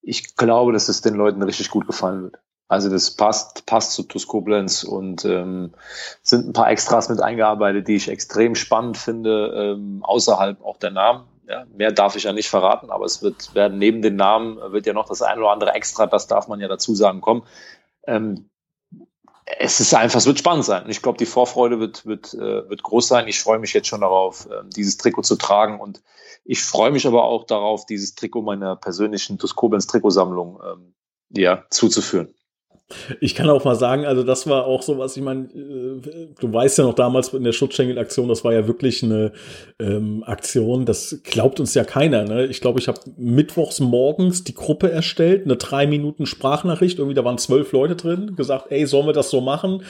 ich 0.00 0.36
glaube, 0.36 0.72
dass 0.72 0.88
es 0.88 1.00
den 1.00 1.14
Leuten 1.14 1.42
richtig 1.42 1.70
gut 1.70 1.86
gefallen 1.86 2.24
wird. 2.24 2.38
Also 2.68 2.88
das 2.88 3.10
passt, 3.10 3.66
passt 3.66 3.92
zu 3.92 4.04
TuS 4.04 4.26
Koblenz 4.26 4.84
und 4.84 5.24
ähm, 5.24 5.74
sind 6.22 6.48
ein 6.48 6.52
paar 6.52 6.70
Extras 6.70 7.08
mit 7.08 7.20
eingearbeitet, 7.20 7.88
die 7.88 7.96
ich 7.96 8.08
extrem 8.08 8.54
spannend 8.54 8.96
finde, 8.96 9.74
ähm, 9.76 10.02
außerhalb 10.02 10.62
auch 10.64 10.78
der 10.78 10.90
Namen. 10.90 11.28
Ja, 11.46 11.66
mehr 11.76 11.92
darf 11.92 12.16
ich 12.16 12.22
ja 12.24 12.32
nicht 12.32 12.48
verraten, 12.48 12.90
aber 12.90 13.04
es 13.04 13.22
wird 13.22 13.54
werden 13.54 13.78
neben 13.78 14.00
den 14.00 14.16
Namen 14.16 14.56
wird 14.72 14.86
ja 14.86 14.94
noch 14.94 15.06
das 15.06 15.20
ein 15.20 15.38
oder 15.38 15.50
andere 15.50 15.72
Extra, 15.72 16.06
das 16.06 16.26
darf 16.26 16.48
man 16.48 16.58
ja 16.58 16.68
dazu 16.68 16.94
sagen, 16.94 17.20
kommen. 17.20 17.42
Ähm, 18.06 18.48
es 19.44 19.80
ist 19.80 19.92
einfach, 19.92 20.18
es 20.18 20.26
wird 20.26 20.38
spannend 20.38 20.64
sein. 20.64 20.88
Ich 20.88 21.02
glaube, 21.02 21.18
die 21.18 21.26
Vorfreude 21.26 21.78
wird, 21.78 22.06
wird, 22.06 22.32
äh, 22.32 22.68
wird 22.70 22.82
groß 22.82 23.08
sein. 23.08 23.28
Ich 23.28 23.40
freue 23.40 23.58
mich 23.58 23.74
jetzt 23.74 23.88
schon 23.88 24.00
darauf, 24.00 24.46
äh, 24.46 24.62
dieses 24.74 24.96
Trikot 24.96 25.22
zu 25.22 25.36
tragen 25.36 25.80
und 25.80 26.02
ich 26.44 26.62
freue 26.62 26.90
mich 26.90 27.06
aber 27.06 27.24
auch 27.24 27.44
darauf, 27.44 27.84
dieses 27.84 28.14
Trikot 28.14 28.40
meiner 28.40 28.76
persönlichen 28.76 29.38
TuS 29.38 29.54
Koblenz 29.54 29.86
Trikotsammlung 29.86 30.60
ähm, 30.64 30.94
ja, 31.30 31.64
zuzuführen. 31.68 32.34
Ich 33.20 33.34
kann 33.34 33.48
auch 33.48 33.64
mal 33.64 33.76
sagen, 33.76 34.04
also 34.04 34.22
das 34.22 34.46
war 34.46 34.66
auch 34.66 34.82
so 34.82 34.98
was, 34.98 35.16
ich 35.16 35.22
meine, 35.22 35.44
äh, 35.44 36.28
du 36.38 36.52
weißt 36.52 36.78
ja 36.78 36.84
noch 36.84 36.94
damals 36.94 37.32
in 37.32 37.42
der 37.42 37.52
Schutzschenkel-Aktion, 37.52 38.28
das 38.28 38.44
war 38.44 38.52
ja 38.52 38.66
wirklich 38.66 39.02
eine 39.02 39.32
ähm, 39.80 40.22
Aktion, 40.26 40.84
das 40.84 41.22
glaubt 41.24 41.60
uns 41.60 41.72
ja 41.74 41.84
keiner. 41.84 42.24
Ne? 42.24 42.46
Ich 42.46 42.60
glaube, 42.60 42.78
ich 42.78 42.88
habe 42.88 43.00
mittwochs 43.16 43.80
morgens 43.80 44.44
die 44.44 44.54
Gruppe 44.54 44.90
erstellt, 44.90 45.46
eine 45.46 45.56
drei 45.56 45.86
Minuten 45.86 46.26
Sprachnachricht, 46.26 46.98
irgendwie 46.98 47.14
da 47.14 47.24
waren 47.24 47.38
zwölf 47.38 47.72
Leute 47.72 47.96
drin, 47.96 48.36
gesagt, 48.36 48.66
ey, 48.70 48.86
sollen 48.86 49.06
wir 49.06 49.14
das 49.14 49.30
so 49.30 49.40
machen? 49.40 49.82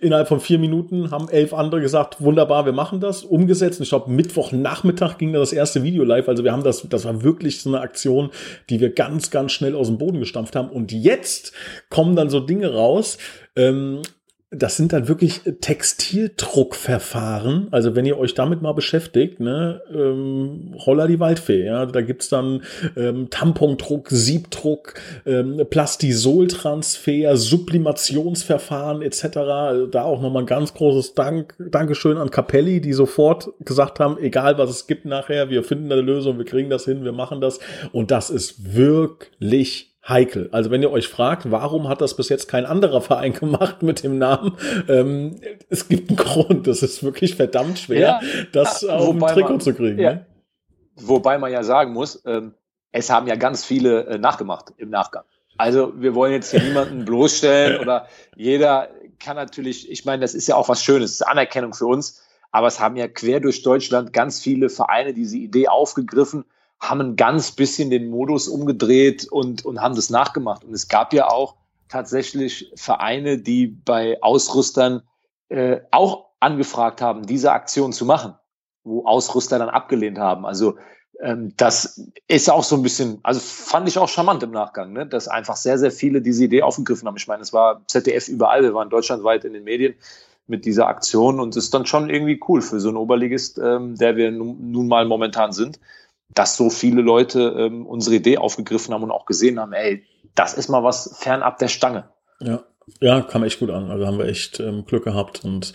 Innerhalb 0.00 0.28
von 0.28 0.38
vier 0.38 0.60
Minuten 0.60 1.10
haben 1.10 1.28
elf 1.28 1.52
andere 1.52 1.80
gesagt, 1.80 2.20
wunderbar, 2.20 2.64
wir 2.66 2.72
machen 2.72 3.00
das, 3.00 3.24
umgesetzt. 3.24 3.80
Ich 3.80 3.88
glaube, 3.88 4.12
Mittwochnachmittag 4.12 5.18
ging 5.18 5.32
da 5.32 5.40
das 5.40 5.52
erste 5.52 5.82
Video 5.82 6.04
live. 6.04 6.28
Also 6.28 6.44
wir 6.44 6.52
haben 6.52 6.62
das, 6.62 6.88
das 6.88 7.04
war 7.04 7.24
wirklich 7.24 7.60
so 7.60 7.70
eine 7.70 7.80
Aktion, 7.80 8.30
die 8.70 8.78
wir 8.78 8.90
ganz, 8.90 9.32
ganz 9.32 9.50
schnell 9.50 9.74
aus 9.74 9.88
dem 9.88 9.98
Boden 9.98 10.20
gestampft 10.20 10.54
haben. 10.54 10.68
Und 10.68 10.92
jetzt 10.92 11.52
kommen 11.90 12.14
dann 12.14 12.30
so 12.30 12.38
Dinge 12.38 12.72
raus. 12.72 13.18
Ähm, 13.56 14.02
das 14.50 14.78
sind 14.78 14.94
dann 14.94 15.08
wirklich 15.08 15.42
Textildruckverfahren. 15.60 17.68
Also 17.70 17.94
wenn 17.94 18.06
ihr 18.06 18.18
euch 18.18 18.32
damit 18.32 18.62
mal 18.62 18.72
beschäftigt, 18.72 19.40
ne, 19.40 19.82
ähm, 19.92 20.74
Holla 20.78 21.06
die 21.06 21.20
Waldfee, 21.20 21.66
ja, 21.66 21.84
da 21.84 22.00
gibt's 22.00 22.30
dann 22.30 22.62
ähm, 22.96 23.28
Tampondruck, 23.28 24.08
Siebdruck, 24.08 24.94
ähm, 25.26 25.60
Plastisoltransfer, 25.68 27.36
Sublimationsverfahren 27.36 29.02
etc. 29.02 29.36
Also 29.36 29.86
da 29.86 30.04
auch 30.04 30.22
nochmal 30.22 30.44
ein 30.44 30.46
ganz 30.46 30.72
großes 30.72 31.12
Dank, 31.12 31.54
Dankeschön 31.58 32.16
an 32.16 32.30
Capelli, 32.30 32.80
die 32.80 32.94
sofort 32.94 33.50
gesagt 33.60 34.00
haben, 34.00 34.16
egal 34.18 34.56
was 34.56 34.70
es 34.70 34.86
gibt 34.86 35.04
nachher, 35.04 35.50
wir 35.50 35.62
finden 35.62 35.92
eine 35.92 36.00
Lösung, 36.00 36.38
wir 36.38 36.46
kriegen 36.46 36.70
das 36.70 36.86
hin, 36.86 37.04
wir 37.04 37.12
machen 37.12 37.42
das. 37.42 37.60
Und 37.92 38.10
das 38.10 38.30
ist 38.30 38.74
wirklich 38.74 39.87
heikel. 40.08 40.48
Also 40.52 40.70
wenn 40.70 40.82
ihr 40.82 40.90
euch 40.90 41.08
fragt, 41.08 41.50
warum 41.50 41.88
hat 41.88 42.00
das 42.00 42.16
bis 42.16 42.28
jetzt 42.28 42.48
kein 42.48 42.66
anderer 42.66 43.00
Verein 43.02 43.32
gemacht 43.32 43.82
mit 43.82 44.02
dem 44.02 44.18
Namen, 44.18 44.56
ähm, 44.88 45.40
es 45.68 45.88
gibt 45.88 46.10
einen 46.10 46.16
Grund. 46.16 46.66
Das 46.66 46.82
ist 46.82 47.02
wirklich 47.02 47.36
verdammt 47.36 47.78
schwer, 47.78 48.00
ja, 48.00 48.20
das 48.52 48.82
ja, 48.82 48.96
auf 48.96 49.10
ein 49.10 49.20
Trikot 49.20 49.50
man, 49.50 49.60
zu 49.60 49.74
kriegen. 49.74 49.98
Ja. 49.98 50.14
Ne? 50.14 50.26
Wobei 50.96 51.38
man 51.38 51.52
ja 51.52 51.62
sagen 51.62 51.92
muss, 51.92 52.22
ähm, 52.26 52.54
es 52.90 53.10
haben 53.10 53.26
ja 53.26 53.36
ganz 53.36 53.64
viele 53.64 54.06
äh, 54.06 54.18
nachgemacht 54.18 54.72
im 54.78 54.90
Nachgang. 54.90 55.24
Also 55.56 55.92
wir 55.96 56.14
wollen 56.14 56.32
jetzt 56.32 56.50
hier 56.50 56.62
niemanden 56.62 57.04
bloßstellen 57.04 57.80
oder 57.80 58.06
jeder 58.36 58.88
kann 59.18 59.36
natürlich, 59.36 59.90
ich 59.90 60.04
meine, 60.04 60.22
das 60.22 60.34
ist 60.34 60.46
ja 60.46 60.54
auch 60.54 60.68
was 60.68 60.82
Schönes, 60.82 61.18
das 61.18 61.20
ist 61.20 61.26
Anerkennung 61.26 61.74
für 61.74 61.86
uns, 61.86 62.22
aber 62.52 62.68
es 62.68 62.78
haben 62.80 62.96
ja 62.96 63.08
quer 63.08 63.40
durch 63.40 63.62
Deutschland 63.62 64.12
ganz 64.12 64.40
viele 64.40 64.68
Vereine 64.70 65.12
diese 65.12 65.36
Idee 65.36 65.68
aufgegriffen 65.68 66.44
haben 66.80 67.00
ein 67.00 67.16
ganz 67.16 67.52
bisschen 67.52 67.90
den 67.90 68.08
Modus 68.08 68.48
umgedreht 68.48 69.26
und, 69.30 69.64
und 69.64 69.80
haben 69.80 69.96
das 69.96 70.10
nachgemacht. 70.10 70.64
Und 70.64 70.72
es 70.72 70.88
gab 70.88 71.12
ja 71.12 71.28
auch 71.28 71.56
tatsächlich 71.88 72.72
Vereine, 72.76 73.38
die 73.38 73.66
bei 73.66 74.22
Ausrüstern 74.22 75.02
äh, 75.48 75.80
auch 75.90 76.26
angefragt 76.40 77.00
haben, 77.00 77.26
diese 77.26 77.52
Aktion 77.52 77.92
zu 77.92 78.04
machen, 78.04 78.34
wo 78.84 79.04
Ausrüster 79.04 79.58
dann 79.58 79.70
abgelehnt 79.70 80.18
haben. 80.18 80.46
Also 80.46 80.76
ähm, 81.20 81.52
das 81.56 82.00
ist 82.28 82.50
auch 82.50 82.62
so 82.62 82.76
ein 82.76 82.82
bisschen, 82.82 83.18
also 83.24 83.40
fand 83.40 83.88
ich 83.88 83.98
auch 83.98 84.08
charmant 84.08 84.42
im 84.42 84.52
Nachgang, 84.52 84.92
ne? 84.92 85.06
dass 85.06 85.26
einfach 85.26 85.56
sehr, 85.56 85.78
sehr 85.78 85.90
viele 85.90 86.22
diese 86.22 86.44
Idee 86.44 86.62
aufgegriffen 86.62 87.08
haben. 87.08 87.16
Ich 87.16 87.26
meine, 87.26 87.42
es 87.42 87.52
war 87.52 87.82
ZDF 87.86 88.28
überall, 88.28 88.62
wir 88.62 88.74
waren 88.74 88.90
deutschlandweit 88.90 89.44
in 89.44 89.52
den 89.52 89.64
Medien 89.64 89.94
mit 90.46 90.64
dieser 90.64 90.86
Aktion 90.86 91.40
und 91.40 91.56
es 91.56 91.64
ist 91.64 91.74
dann 91.74 91.86
schon 91.86 92.08
irgendwie 92.08 92.40
cool 92.48 92.62
für 92.62 92.80
so 92.80 92.88
einen 92.88 92.96
Oberligist, 92.96 93.58
ähm, 93.58 93.96
der 93.96 94.16
wir 94.16 94.30
nun, 94.30 94.70
nun 94.70 94.86
mal 94.86 95.04
momentan 95.06 95.52
sind, 95.52 95.80
dass 96.30 96.56
so 96.56 96.70
viele 96.70 97.02
Leute 97.02 97.54
ähm, 97.58 97.86
unsere 97.86 98.16
Idee 98.16 98.38
aufgegriffen 98.38 98.94
haben 98.94 99.02
und 99.02 99.10
auch 99.10 99.26
gesehen 99.26 99.58
haben, 99.58 99.72
ey, 99.72 100.04
das 100.34 100.54
ist 100.54 100.68
mal 100.68 100.84
was 100.84 101.16
fernab 101.18 101.58
der 101.58 101.68
Stange. 101.68 102.08
Ja. 102.40 102.62
Ja, 103.00 103.20
kam 103.20 103.44
echt 103.44 103.60
gut 103.60 103.70
an. 103.70 103.90
Also 103.90 104.06
haben 104.06 104.18
wir 104.18 104.26
echt 104.26 104.60
ähm, 104.60 104.84
Glück 104.84 105.04
gehabt. 105.04 105.44
Und 105.44 105.72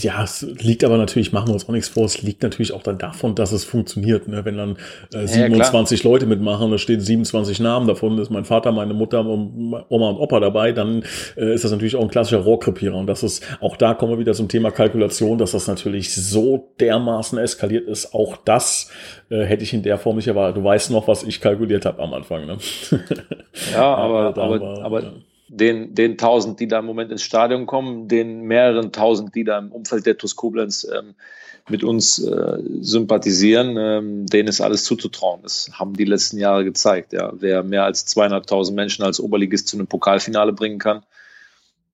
ja, 0.00 0.22
es 0.22 0.42
liegt 0.42 0.84
aber 0.84 0.98
natürlich, 0.98 1.32
machen 1.32 1.48
wir 1.48 1.54
uns 1.54 1.68
auch 1.68 1.72
nichts 1.72 1.88
vor, 1.88 2.04
es 2.04 2.22
liegt 2.22 2.42
natürlich 2.42 2.72
auch 2.72 2.82
dann 2.82 2.98
davon, 2.98 3.34
dass 3.34 3.52
es 3.52 3.64
funktioniert. 3.64 4.28
Ne? 4.28 4.44
Wenn 4.44 4.56
dann 4.56 4.76
äh, 5.14 5.26
27 5.26 6.02
ja, 6.02 6.10
Leute 6.10 6.26
mitmachen, 6.26 6.70
da 6.70 6.78
stehen 6.78 7.00
27 7.00 7.60
Namen, 7.60 7.86
davon 7.86 8.18
ist 8.18 8.30
mein 8.30 8.44
Vater, 8.44 8.72
meine 8.72 8.94
Mutter, 8.94 9.24
Oma 9.24 9.84
und 9.88 10.18
Opa 10.18 10.40
dabei, 10.40 10.72
dann 10.72 11.02
äh, 11.36 11.54
ist 11.54 11.64
das 11.64 11.70
natürlich 11.70 11.96
auch 11.96 12.02
ein 12.02 12.10
klassischer 12.10 12.40
Rohrkrepierer. 12.40 12.96
Und 12.96 13.06
das 13.06 13.22
ist, 13.22 13.44
auch 13.60 13.76
da 13.76 13.94
kommen 13.94 14.12
wir 14.12 14.18
wieder 14.18 14.34
zum 14.34 14.48
Thema 14.48 14.70
Kalkulation, 14.70 15.38
dass 15.38 15.52
das 15.52 15.66
natürlich 15.66 16.14
so 16.14 16.72
dermaßen 16.80 17.38
eskaliert 17.38 17.88
ist. 17.88 18.14
Auch 18.14 18.36
das 18.36 18.90
äh, 19.30 19.44
hätte 19.44 19.62
ich 19.62 19.72
in 19.72 19.82
der 19.82 19.98
Form 19.98 20.16
nicht 20.16 20.28
erwartet. 20.28 20.56
Du 20.56 20.64
weißt 20.64 20.90
noch, 20.90 21.08
was 21.08 21.22
ich 21.22 21.40
kalkuliert 21.40 21.86
habe 21.86 22.02
am 22.02 22.12
Anfang. 22.12 22.46
Ne? 22.46 22.58
Ja, 23.72 23.94
aber, 23.94 24.36
aber, 24.36 24.42
aber, 24.42 24.84
aber 24.84 25.02
ja 25.02 25.12
den, 25.52 25.94
den 25.94 26.16
tausend, 26.16 26.60
die 26.60 26.68
da 26.68 26.78
im 26.78 26.86
Moment 26.86 27.10
ins 27.10 27.22
Stadion 27.22 27.66
kommen, 27.66 28.06
den 28.06 28.42
mehreren 28.42 28.92
tausend, 28.92 29.34
die 29.34 29.42
da 29.44 29.58
im 29.58 29.72
Umfeld 29.72 30.06
der 30.06 30.16
TuS 30.16 30.36
Koblenz 30.36 30.84
ähm, 30.84 31.14
mit 31.68 31.82
uns 31.82 32.18
äh, 32.20 32.58
sympathisieren, 32.80 33.76
ähm, 33.76 34.26
denen 34.26 34.48
ist 34.48 34.60
alles 34.60 34.84
zuzutrauen. 34.84 35.40
Das 35.42 35.70
haben 35.72 35.94
die 35.94 36.04
letzten 36.04 36.38
Jahre 36.38 36.64
gezeigt. 36.64 37.12
Ja. 37.12 37.32
Wer 37.34 37.64
mehr 37.64 37.84
als 37.84 38.06
zweieinhalbtausend 38.06 38.76
Menschen 38.76 39.04
als 39.04 39.18
Oberligist 39.18 39.66
zu 39.68 39.76
einem 39.76 39.88
Pokalfinale 39.88 40.52
bringen 40.52 40.78
kann, 40.78 41.02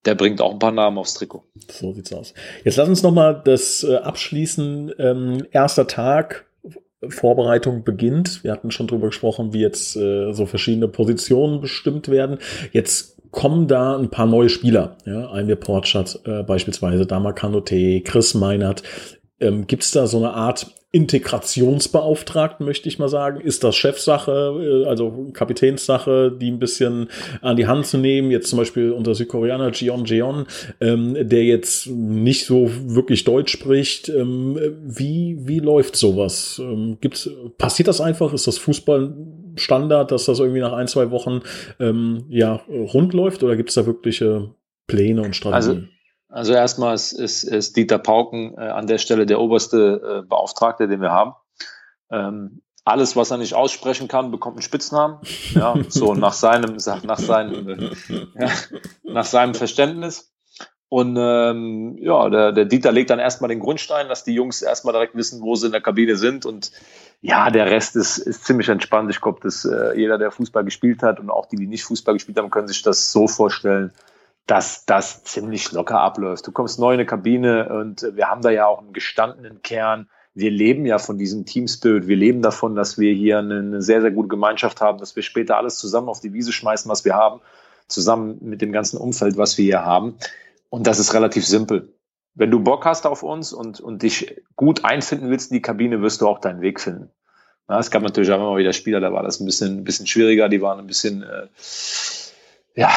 der 0.04 0.14
bringt 0.14 0.40
auch 0.40 0.52
ein 0.52 0.58
paar 0.58 0.72
Namen 0.72 0.98
aufs 0.98 1.14
Trikot. 1.14 1.44
So 1.70 1.92
sieht's 1.94 2.12
aus. 2.12 2.34
Jetzt 2.62 2.76
lass 2.76 2.88
uns 2.88 3.02
nochmal 3.02 3.40
das 3.44 3.82
äh, 3.84 3.96
abschließen. 3.96 4.92
Ähm, 4.98 5.46
erster 5.50 5.86
Tag, 5.86 6.46
Vorbereitung 7.08 7.84
beginnt. 7.84 8.44
Wir 8.44 8.52
hatten 8.52 8.70
schon 8.70 8.86
drüber 8.86 9.08
gesprochen, 9.08 9.52
wie 9.52 9.60
jetzt 9.60 9.96
äh, 9.96 10.32
so 10.32 10.46
verschiedene 10.46 10.88
Positionen 10.88 11.60
bestimmt 11.60 12.08
werden. 12.08 12.38
Jetzt 12.72 13.15
kommen 13.30 13.68
da 13.68 13.96
ein 13.96 14.10
paar 14.10 14.26
neue 14.26 14.48
Spieler. 14.48 14.96
Ja, 15.04 15.30
ein 15.30 15.48
der 15.48 15.56
Portschat 15.56 16.20
äh, 16.24 16.42
beispielsweise, 16.42 17.06
Dama 17.06 17.32
Kanote, 17.32 18.00
Chris 18.02 18.34
Meinert. 18.34 18.82
Ähm, 19.40 19.66
Gibt 19.66 19.82
es 19.82 19.90
da 19.90 20.06
so 20.06 20.18
eine 20.18 20.32
Art 20.32 20.66
Integrationsbeauftragten, 20.92 22.64
möchte 22.64 22.88
ich 22.88 22.98
mal 22.98 23.08
sagen? 23.08 23.40
Ist 23.42 23.64
das 23.64 23.76
Chefsache, 23.76 24.84
äh, 24.86 24.88
also 24.88 25.28
Kapitänssache, 25.34 26.32
die 26.32 26.50
ein 26.50 26.58
bisschen 26.58 27.08
an 27.42 27.56
die 27.56 27.66
Hand 27.66 27.86
zu 27.86 27.98
nehmen? 27.98 28.30
Jetzt 28.30 28.48
zum 28.48 28.58
Beispiel 28.58 28.92
unser 28.92 29.14
Südkoreaner 29.14 29.72
Jeon 29.72 30.06
Jeon, 30.06 30.46
ähm, 30.80 31.14
der 31.28 31.44
jetzt 31.44 31.86
nicht 31.88 32.46
so 32.46 32.70
wirklich 32.86 33.24
Deutsch 33.24 33.52
spricht. 33.52 34.08
Ähm, 34.08 34.58
wie, 34.86 35.36
wie 35.40 35.58
läuft 35.58 35.96
sowas? 35.96 36.58
Ähm, 36.62 36.96
gibt's, 37.02 37.28
passiert 37.58 37.88
das 37.88 38.00
einfach? 38.00 38.32
Ist 38.32 38.46
das 38.46 38.56
Fußball 38.56 39.12
Standard, 39.56 40.10
dass 40.10 40.26
das 40.26 40.38
irgendwie 40.38 40.60
nach 40.60 40.72
ein, 40.72 40.88
zwei 40.88 41.10
Wochen 41.10 41.42
ähm, 41.80 42.24
ja, 42.28 42.60
rund 42.68 43.12
läuft 43.12 43.42
oder 43.42 43.56
gibt 43.56 43.70
es 43.70 43.74
da 43.74 43.86
wirkliche 43.86 44.54
Pläne 44.86 45.22
und 45.22 45.34
Strategien? 45.34 45.70
Also 45.70 45.96
also 46.28 46.52
erstmal 46.52 46.94
ist, 46.94 47.12
ist, 47.12 47.44
ist 47.44 47.76
Dieter 47.76 47.98
Pauken 47.98 48.58
äh, 48.58 48.68
an 48.68 48.86
der 48.86 48.98
Stelle 48.98 49.26
der 49.26 49.40
oberste 49.40 50.22
äh, 50.24 50.26
Beauftragte, 50.26 50.88
den 50.88 51.00
wir 51.00 51.10
haben. 51.10 51.34
Ähm, 52.10 52.62
alles, 52.84 53.16
was 53.16 53.30
er 53.30 53.38
nicht 53.38 53.54
aussprechen 53.54 54.06
kann, 54.06 54.30
bekommt 54.30 54.56
einen 54.56 54.62
Spitznamen. 54.62 55.18
Ja, 55.54 55.74
so 55.88 56.14
nach 56.14 56.34
seinem, 56.34 56.76
nach 57.04 57.18
seinem, 57.18 57.68
äh, 57.68 57.90
ja, 58.38 58.50
nach 59.02 59.24
seinem 59.24 59.54
Verständnis. 59.54 60.32
Und 60.88 61.16
ähm, 61.18 61.96
ja, 62.00 62.28
der, 62.28 62.52
der 62.52 62.64
Dieter 62.64 62.92
legt 62.92 63.10
dann 63.10 63.18
erstmal 63.18 63.48
den 63.48 63.58
Grundstein, 63.58 64.08
dass 64.08 64.22
die 64.22 64.34
Jungs 64.34 64.62
erstmal 64.62 64.92
direkt 64.92 65.16
wissen, 65.16 65.42
wo 65.42 65.56
sie 65.56 65.66
in 65.66 65.72
der 65.72 65.80
Kabine 65.80 66.16
sind. 66.16 66.46
Und 66.46 66.70
ja, 67.20 67.50
der 67.50 67.70
Rest 67.70 67.96
ist, 67.96 68.18
ist 68.18 68.44
ziemlich 68.44 68.68
entspannt. 68.68 69.10
Ich 69.10 69.20
glaube, 69.20 69.40
dass 69.42 69.64
äh, 69.64 69.98
jeder, 69.98 70.18
der 70.18 70.30
Fußball 70.30 70.64
gespielt 70.64 71.02
hat 71.02 71.18
und 71.18 71.30
auch 71.30 71.46
die, 71.46 71.56
die 71.56 71.66
nicht 71.66 71.84
Fußball 71.84 72.14
gespielt 72.14 72.38
haben, 72.38 72.50
können 72.50 72.68
sich 72.68 72.82
das 72.82 73.12
so 73.12 73.26
vorstellen 73.26 73.92
dass 74.46 74.84
das 74.86 75.24
ziemlich 75.24 75.72
locker 75.72 76.00
abläuft. 76.00 76.46
Du 76.46 76.52
kommst 76.52 76.78
neu 76.78 76.92
in 76.92 77.00
eine 77.00 77.06
Kabine 77.06 77.68
und 77.68 78.06
wir 78.14 78.28
haben 78.28 78.42
da 78.42 78.50
ja 78.50 78.66
auch 78.66 78.78
einen 78.80 78.92
gestandenen 78.92 79.60
Kern. 79.62 80.08
Wir 80.34 80.50
leben 80.50 80.86
ja 80.86 80.98
von 80.98 81.18
diesem 81.18 81.46
Team 81.46 81.66
Spirit. 81.66 82.06
Wir 82.06 82.16
leben 82.16 82.42
davon, 82.42 82.76
dass 82.76 82.98
wir 82.98 83.12
hier 83.12 83.38
eine 83.38 83.82
sehr, 83.82 84.00
sehr 84.00 84.12
gute 84.12 84.28
Gemeinschaft 84.28 84.80
haben, 84.80 84.98
dass 84.98 85.16
wir 85.16 85.22
später 85.22 85.56
alles 85.56 85.78
zusammen 85.78 86.08
auf 86.08 86.20
die 86.20 86.32
Wiese 86.32 86.52
schmeißen, 86.52 86.88
was 86.90 87.04
wir 87.04 87.14
haben, 87.14 87.40
zusammen 87.88 88.38
mit 88.40 88.62
dem 88.62 88.70
ganzen 88.70 88.98
Umfeld, 88.98 89.36
was 89.36 89.58
wir 89.58 89.64
hier 89.64 89.84
haben. 89.84 90.16
Und 90.70 90.86
das 90.86 90.98
ist 90.98 91.14
relativ 91.14 91.44
simpel. 91.44 91.92
Wenn 92.36 92.50
du 92.50 92.60
Bock 92.60 92.84
hast 92.84 93.06
auf 93.06 93.22
uns 93.22 93.52
und, 93.52 93.80
und 93.80 94.02
dich 94.02 94.42
gut 94.54 94.84
einfinden 94.84 95.30
willst 95.30 95.50
in 95.50 95.56
die 95.56 95.62
Kabine, 95.62 96.02
wirst 96.02 96.20
du 96.20 96.28
auch 96.28 96.38
deinen 96.38 96.60
Weg 96.60 96.80
finden. 96.80 97.10
Ja, 97.68 97.78
es 97.80 97.90
gab 97.90 98.02
natürlich 98.02 98.30
auch 98.30 98.36
immer 98.36 98.56
wieder 98.58 98.74
Spieler, 98.74 99.00
da 99.00 99.12
war 99.12 99.22
das 99.22 99.40
ein 99.40 99.46
bisschen, 99.46 99.78
ein 99.78 99.84
bisschen 99.84 100.06
schwieriger, 100.06 100.48
die 100.48 100.60
waren 100.60 100.78
ein 100.78 100.86
bisschen, 100.86 101.22
äh, 101.22 101.48
ja, 102.76 102.92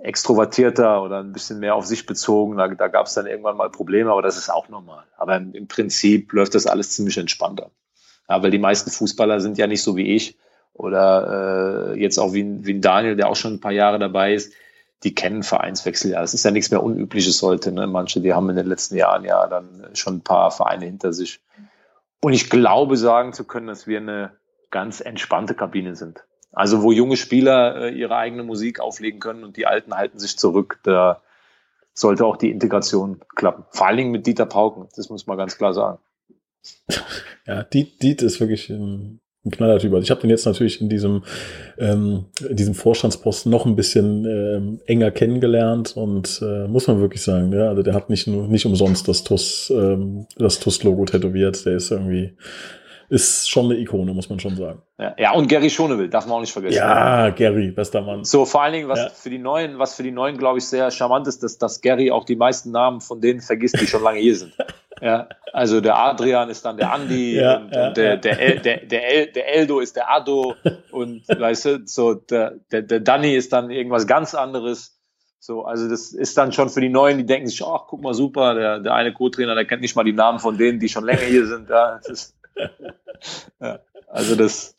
extrovertierter 0.00 1.02
oder 1.02 1.18
ein 1.18 1.32
bisschen 1.32 1.58
mehr 1.58 1.74
auf 1.74 1.84
sich 1.86 2.06
bezogen. 2.06 2.56
Da, 2.56 2.68
da 2.68 2.86
gab 2.86 3.06
es 3.06 3.14
dann 3.14 3.26
irgendwann 3.26 3.56
mal 3.56 3.68
Probleme, 3.68 4.12
aber 4.12 4.22
das 4.22 4.38
ist 4.38 4.48
auch 4.48 4.68
normal. 4.68 5.02
Aber 5.16 5.36
im, 5.36 5.52
im 5.54 5.66
Prinzip 5.66 6.32
läuft 6.32 6.54
das 6.54 6.66
alles 6.66 6.90
ziemlich 6.90 7.18
entspannter. 7.18 7.70
Ja, 8.28 8.42
weil 8.42 8.52
die 8.52 8.58
meisten 8.58 8.90
Fußballer 8.90 9.40
sind 9.40 9.58
ja 9.58 9.66
nicht 9.66 9.82
so 9.82 9.96
wie 9.96 10.14
ich 10.14 10.38
oder 10.72 11.94
äh, 11.94 12.00
jetzt 12.00 12.18
auch 12.18 12.32
wie, 12.32 12.64
wie 12.64 12.80
Daniel, 12.80 13.16
der 13.16 13.28
auch 13.28 13.36
schon 13.36 13.54
ein 13.54 13.60
paar 13.60 13.72
Jahre 13.72 13.98
dabei 13.98 14.34
ist. 14.34 14.52
Die 15.04 15.14
kennen 15.14 15.42
Vereinswechsel 15.42 16.10
ja. 16.10 16.20
Das 16.20 16.34
ist 16.34 16.44
ja 16.44 16.50
nichts 16.50 16.70
mehr 16.70 16.82
Unübliches 16.82 17.40
heute. 17.42 17.72
Ne? 17.72 17.86
Manche, 17.86 18.20
die 18.20 18.34
haben 18.34 18.50
in 18.50 18.56
den 18.56 18.66
letzten 18.66 18.96
Jahren 18.96 19.24
ja 19.24 19.46
dann 19.46 19.90
schon 19.94 20.16
ein 20.16 20.22
paar 20.22 20.50
Vereine 20.50 20.86
hinter 20.86 21.12
sich. 21.12 21.40
Und 22.20 22.32
ich 22.32 22.50
glaube, 22.50 22.96
sagen 22.96 23.32
zu 23.32 23.44
können, 23.44 23.68
dass 23.68 23.86
wir 23.86 23.98
eine 23.98 24.32
ganz 24.70 25.00
entspannte 25.00 25.54
Kabine 25.54 25.94
sind. 25.94 26.24
Also 26.52 26.82
wo 26.82 26.92
junge 26.92 27.16
Spieler 27.16 27.76
äh, 27.76 27.90
ihre 27.90 28.16
eigene 28.16 28.42
Musik 28.42 28.80
auflegen 28.80 29.20
können 29.20 29.44
und 29.44 29.56
die 29.56 29.66
Alten 29.66 29.94
halten 29.94 30.18
sich 30.18 30.38
zurück, 30.38 30.80
da 30.82 31.22
sollte 31.92 32.24
auch 32.24 32.36
die 32.36 32.50
Integration 32.50 33.20
klappen. 33.34 33.64
Vor 33.70 33.86
allen 33.86 33.96
Dingen 33.96 34.10
mit 34.10 34.26
Dieter 34.26 34.46
Pauken, 34.46 34.88
das 34.96 35.08
muss 35.08 35.26
man 35.26 35.36
ganz 35.36 35.58
klar 35.58 35.74
sagen. 35.74 35.98
Ja, 37.46 37.62
Diet, 37.62 38.02
Diet 38.02 38.22
ist 38.22 38.40
wirklich 38.40 38.70
ein, 38.70 39.20
ein 39.44 39.50
knaller 39.50 39.78
Typ. 39.78 39.92
Also 39.92 40.02
ich 40.02 40.10
habe 40.10 40.20
den 40.20 40.30
jetzt 40.30 40.46
natürlich 40.46 40.80
in 40.80 40.88
diesem, 40.88 41.22
ähm, 41.78 42.26
in 42.48 42.56
diesem 42.56 42.74
Vorstandsposten 42.74 43.50
noch 43.50 43.66
ein 43.66 43.76
bisschen 43.76 44.24
ähm, 44.24 44.80
enger 44.86 45.10
kennengelernt 45.10 45.96
und 45.96 46.40
äh, 46.42 46.66
muss 46.66 46.86
man 46.88 47.00
wirklich 47.00 47.22
sagen, 47.22 47.52
ja, 47.52 47.68
also 47.68 47.82
der 47.82 47.94
hat 47.94 48.10
nicht 48.10 48.26
nur 48.26 48.48
nicht 48.48 48.66
umsonst 48.66 49.06
das 49.08 49.24
TUS, 49.24 49.72
ähm, 49.74 50.26
das 50.36 50.58
TUS-Logo 50.58 51.04
tätowiert. 51.04 51.64
Der 51.64 51.76
ist 51.76 51.90
irgendwie 51.90 52.32
ist 53.08 53.48
schon 53.48 53.66
eine 53.66 53.76
Ikone, 53.78 54.12
muss 54.12 54.28
man 54.28 54.38
schon 54.38 54.56
sagen. 54.56 54.82
Ja, 54.98 55.14
ja 55.18 55.32
und 55.32 55.48
Gary 55.48 55.70
Schonewill, 55.70 56.10
darf 56.10 56.26
man 56.26 56.36
auch 56.36 56.40
nicht 56.40 56.52
vergessen. 56.52 56.76
Ja, 56.76 57.30
Gary, 57.30 57.70
bester 57.70 58.02
Mann. 58.02 58.24
So, 58.24 58.44
vor 58.44 58.62
allen 58.62 58.74
Dingen, 58.74 58.88
was 58.88 58.98
ja. 58.98 59.08
für 59.08 59.30
die 59.30 59.38
Neuen, 59.38 59.78
was 59.78 59.94
für 59.94 60.02
die 60.02 60.10
Neuen, 60.10 60.36
glaube 60.36 60.58
ich, 60.58 60.66
sehr 60.66 60.90
charmant 60.90 61.26
ist, 61.26 61.42
dass, 61.42 61.58
dass 61.58 61.80
Gary 61.80 62.10
auch 62.10 62.24
die 62.24 62.36
meisten 62.36 62.70
Namen 62.70 63.00
von 63.00 63.20
denen 63.20 63.40
vergisst, 63.40 63.80
die 63.80 63.86
schon 63.86 64.02
lange 64.02 64.20
hier 64.20 64.36
sind. 64.36 64.54
Ja, 65.00 65.28
also 65.52 65.80
der 65.80 65.96
Adrian 65.96 66.50
ist 66.50 66.64
dann 66.64 66.76
der 66.76 66.92
Andi 66.92 67.36
ja, 67.40 67.58
und, 67.58 67.72
ja, 67.72 67.86
und, 67.86 67.96
der, 67.96 68.16
der, 68.16 68.40
El, 68.40 68.58
der, 68.58 68.78
der, 68.78 69.08
El, 69.08 69.26
der 69.28 69.54
Eldo 69.54 69.78
ist 69.78 69.94
der 69.94 70.10
Ado 70.10 70.56
und 70.90 71.22
weißt 71.28 71.64
du, 71.66 71.82
so 71.84 72.14
der, 72.14 72.54
der, 72.72 72.82
der 72.82 72.98
Danny 72.98 73.36
ist 73.36 73.52
dann 73.52 73.70
irgendwas 73.70 74.08
ganz 74.08 74.34
anderes. 74.34 74.98
So, 75.38 75.62
also 75.62 75.88
das 75.88 76.12
ist 76.12 76.36
dann 76.36 76.52
schon 76.52 76.68
für 76.68 76.80
die 76.80 76.88
Neuen, 76.88 77.16
die 77.16 77.26
denken 77.26 77.46
sich, 77.46 77.64
ach, 77.64 77.82
guck 77.86 78.02
mal, 78.02 78.12
super, 78.12 78.54
der, 78.54 78.80
der 78.80 78.94
eine 78.94 79.12
Co-Trainer, 79.12 79.54
der 79.54 79.66
kennt 79.66 79.82
nicht 79.82 79.94
mal 79.94 80.02
die 80.02 80.12
Namen 80.12 80.40
von 80.40 80.58
denen, 80.58 80.80
die 80.80 80.88
schon 80.88 81.04
länger 81.04 81.22
hier 81.22 81.46
sind. 81.46 81.70
Ja, 81.70 81.98
das 81.98 82.08
ist, 82.08 82.37
also 84.08 84.36
das, 84.36 84.76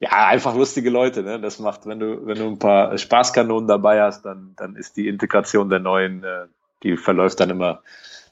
ja, 0.00 0.26
einfach 0.26 0.54
lustige 0.54 0.90
Leute, 0.90 1.22
ne? 1.22 1.40
Das 1.40 1.58
macht, 1.58 1.86
wenn 1.86 1.98
du, 1.98 2.26
wenn 2.26 2.38
du 2.38 2.46
ein 2.46 2.58
paar 2.58 2.96
Spaßkanonen 2.96 3.68
dabei 3.68 4.02
hast, 4.02 4.22
dann, 4.22 4.54
dann 4.56 4.76
ist 4.76 4.96
die 4.96 5.08
Integration 5.08 5.68
der 5.68 5.80
neuen, 5.80 6.24
äh, 6.24 6.46
die 6.82 6.96
verläuft 6.96 7.40
dann 7.40 7.50
immer 7.50 7.82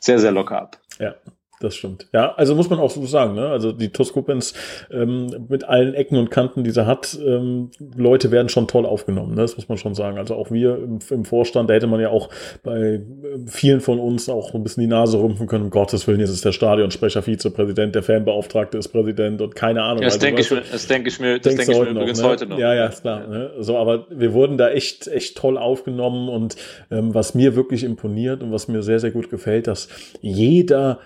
sehr, 0.00 0.18
sehr 0.18 0.32
locker 0.32 0.60
ab. 0.60 0.78
Ja 0.98 1.14
das 1.60 1.74
stimmt. 1.76 2.08
Ja, 2.12 2.34
also 2.34 2.54
muss 2.54 2.68
man 2.68 2.78
auch 2.78 2.90
so 2.90 3.04
sagen, 3.06 3.34
ne? 3.34 3.48
Also 3.48 3.72
die 3.72 3.90
Toskopens 3.90 4.54
ähm, 4.90 5.46
mit 5.48 5.64
allen 5.64 5.94
Ecken 5.94 6.18
und 6.18 6.30
Kanten, 6.30 6.64
die 6.64 6.70
sie 6.70 6.86
hat, 6.86 7.18
ähm, 7.24 7.70
Leute 7.96 8.30
werden 8.30 8.48
schon 8.48 8.66
toll 8.68 8.86
aufgenommen, 8.86 9.34
ne? 9.34 9.42
Das 9.42 9.56
muss 9.56 9.68
man 9.68 9.78
schon 9.78 9.94
sagen. 9.94 10.18
Also 10.18 10.34
auch 10.34 10.50
wir 10.50 10.76
im, 10.76 10.98
im 11.10 11.24
Vorstand, 11.24 11.70
da 11.70 11.74
hätte 11.74 11.86
man 11.86 12.00
ja 12.00 12.10
auch 12.10 12.28
bei 12.62 12.78
äh, 12.78 13.00
vielen 13.46 13.80
von 13.80 13.98
uns 13.98 14.28
auch 14.28 14.54
ein 14.54 14.62
bisschen 14.62 14.82
die 14.82 14.86
Nase 14.88 15.18
rümpfen 15.18 15.46
können, 15.46 15.64
um 15.64 15.70
Gottes 15.70 16.06
Willen, 16.06 16.20
jetzt 16.20 16.30
ist 16.30 16.44
der 16.44 16.52
Stadionsprecher 16.52 17.22
Vizepräsident, 17.22 17.94
der 17.94 18.02
Fanbeauftragte 18.02 18.78
ist 18.78 18.88
Präsident 18.88 19.40
und 19.40 19.54
keine 19.54 19.82
Ahnung. 19.82 20.02
Ja, 20.02 20.06
das 20.06 20.14
also, 20.14 20.26
denke 20.26 20.40
ich, 20.42 20.48
das 20.48 20.86
denke 20.86 21.08
ich 21.08 21.20
mir, 21.20 21.38
das 21.38 21.54
denke 21.54 21.72
ich 21.72 21.78
mir 21.78 21.90
übrigens 21.90 22.18
noch, 22.18 22.26
ne? 22.26 22.32
heute 22.32 22.46
noch. 22.46 22.58
Ja, 22.58 22.74
ja, 22.74 22.86
ist 22.86 23.02
klar. 23.02 23.22
Ja. 23.22 23.28
Ne? 23.28 23.50
So, 23.60 23.78
aber 23.78 24.06
wir 24.10 24.32
wurden 24.32 24.58
da 24.58 24.70
echt, 24.70 25.08
echt 25.08 25.36
toll 25.36 25.56
aufgenommen 25.56 26.28
und 26.28 26.56
ähm, 26.90 27.14
was 27.14 27.34
mir 27.34 27.56
wirklich 27.56 27.84
imponiert 27.84 28.42
und 28.42 28.52
was 28.52 28.68
mir 28.68 28.82
sehr, 28.82 29.00
sehr 29.00 29.10
gut 29.10 29.30
gefällt, 29.30 29.66
dass 29.66 29.88
jeder 30.20 30.98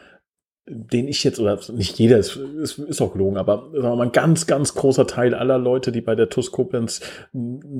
den 0.70 1.08
ich 1.08 1.24
jetzt, 1.24 1.38
oder 1.40 1.58
nicht 1.72 1.98
jeder, 1.98 2.18
ist, 2.18 2.36
ist, 2.36 2.78
ist 2.78 3.00
auch 3.00 3.12
gelogen, 3.12 3.36
aber 3.36 3.68
sagen 3.72 3.82
wir 3.82 3.96
mal, 3.96 4.06
ein 4.06 4.12
ganz, 4.12 4.46
ganz 4.46 4.74
großer 4.74 5.06
Teil 5.06 5.34
aller 5.34 5.58
Leute, 5.58 5.92
die 5.92 6.00
bei 6.00 6.14
der 6.14 6.28
TUS 6.28 6.52
Koblenz 6.52 7.00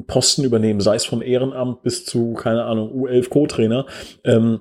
Posten 0.07 0.45
übernehmen, 0.45 0.81
sei 0.81 0.97
es 0.97 1.05
vom 1.05 1.23
Ehrenamt 1.23 1.83
bis 1.83 2.05
zu, 2.05 2.35
keine 2.35 2.65
Ahnung, 2.65 2.93
U11 2.93 3.29
Co-Trainer, 3.29 3.87
ähm, 4.25 4.61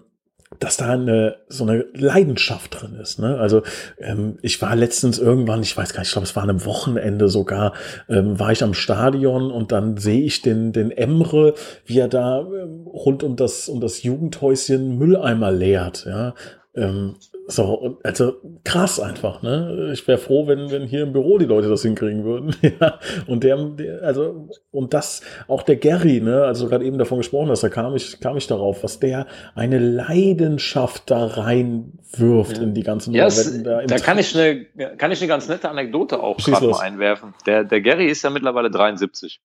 dass 0.59 0.77
da 0.77 0.91
eine 0.91 1.37
so 1.49 1.65
eine 1.65 1.85
Leidenschaft 1.93 2.81
drin 2.81 2.95
ist. 2.95 3.19
Ne? 3.19 3.37
Also 3.37 3.63
ähm, 3.99 4.37
ich 4.41 4.61
war 4.61 4.75
letztens 4.75 5.19
irgendwann, 5.19 5.61
ich 5.61 5.75
weiß 5.75 5.93
gar 5.93 5.99
nicht, 5.99 6.07
ich 6.07 6.13
glaube, 6.13 6.25
es 6.25 6.35
war 6.37 6.43
einem 6.43 6.63
Wochenende 6.65 7.27
sogar, 7.27 7.73
ähm, 8.07 8.39
war 8.39 8.53
ich 8.53 8.63
am 8.63 8.73
Stadion 8.73 9.51
und 9.51 9.73
dann 9.73 9.97
sehe 9.97 10.23
ich 10.23 10.41
den 10.41 10.71
den 10.71 10.91
Emre, 10.91 11.53
wie 11.85 11.99
er 11.99 12.07
da 12.07 12.41
ähm, 12.41 12.87
rund 12.87 13.23
um 13.23 13.35
das 13.35 13.67
um 13.67 13.81
das 13.81 14.03
Jugendhäuschen 14.03 14.97
Mülleimer 14.97 15.51
leert. 15.51 16.05
Ja, 16.07 16.33
ähm, 16.75 17.15
so, 17.49 17.97
also 18.03 18.33
krass 18.65 18.99
einfach, 18.99 19.41
ne? 19.41 19.91
Ich 19.93 20.05
wäre 20.07 20.17
froh, 20.17 20.47
wenn, 20.47 20.69
wenn 20.69 20.83
hier 20.83 21.03
im 21.03 21.13
Büro 21.13 21.37
die 21.37 21.45
Leute 21.45 21.69
das 21.69 21.81
hinkriegen 21.81 22.25
würden. 22.25 22.53
ja. 22.81 22.99
Und 23.25 23.43
der, 23.43 23.57
der, 23.57 24.03
also, 24.03 24.49
und 24.71 24.93
das, 24.93 25.21
auch 25.47 25.63
der 25.63 25.77
Gary, 25.77 26.19
ne, 26.19 26.43
also 26.43 26.67
gerade 26.67 26.83
eben 26.83 26.97
davon 26.97 27.19
gesprochen 27.19 27.49
hast, 27.49 27.63
da 27.63 27.69
kam 27.69 27.95
ich, 27.95 28.19
kam 28.19 28.35
ich 28.35 28.47
darauf, 28.47 28.83
was 28.83 28.99
der 28.99 29.27
eine 29.55 29.79
Leidenschaft 29.79 31.09
da 31.09 31.25
reinwirft 31.25 32.57
ja. 32.57 32.63
in 32.63 32.73
die 32.73 32.83
ganzen 32.83 33.13
ja, 33.13 33.27
es, 33.27 33.63
da, 33.63 33.81
da 33.81 33.97
kann 33.99 34.19
ich 34.19 34.37
eine, 34.37 34.65
kann 34.97 35.11
ich 35.13 35.21
eine 35.21 35.29
ganz 35.29 35.47
nette 35.47 35.69
Anekdote 35.69 36.21
auch 36.21 36.37
gerade 36.37 36.67
mal 36.67 36.81
einwerfen. 36.81 37.33
Der, 37.45 37.63
der 37.63 37.79
Gary 37.79 38.07
ist 38.07 38.23
ja 38.23 38.29
mittlerweile 38.29 38.69
73. 38.69 39.39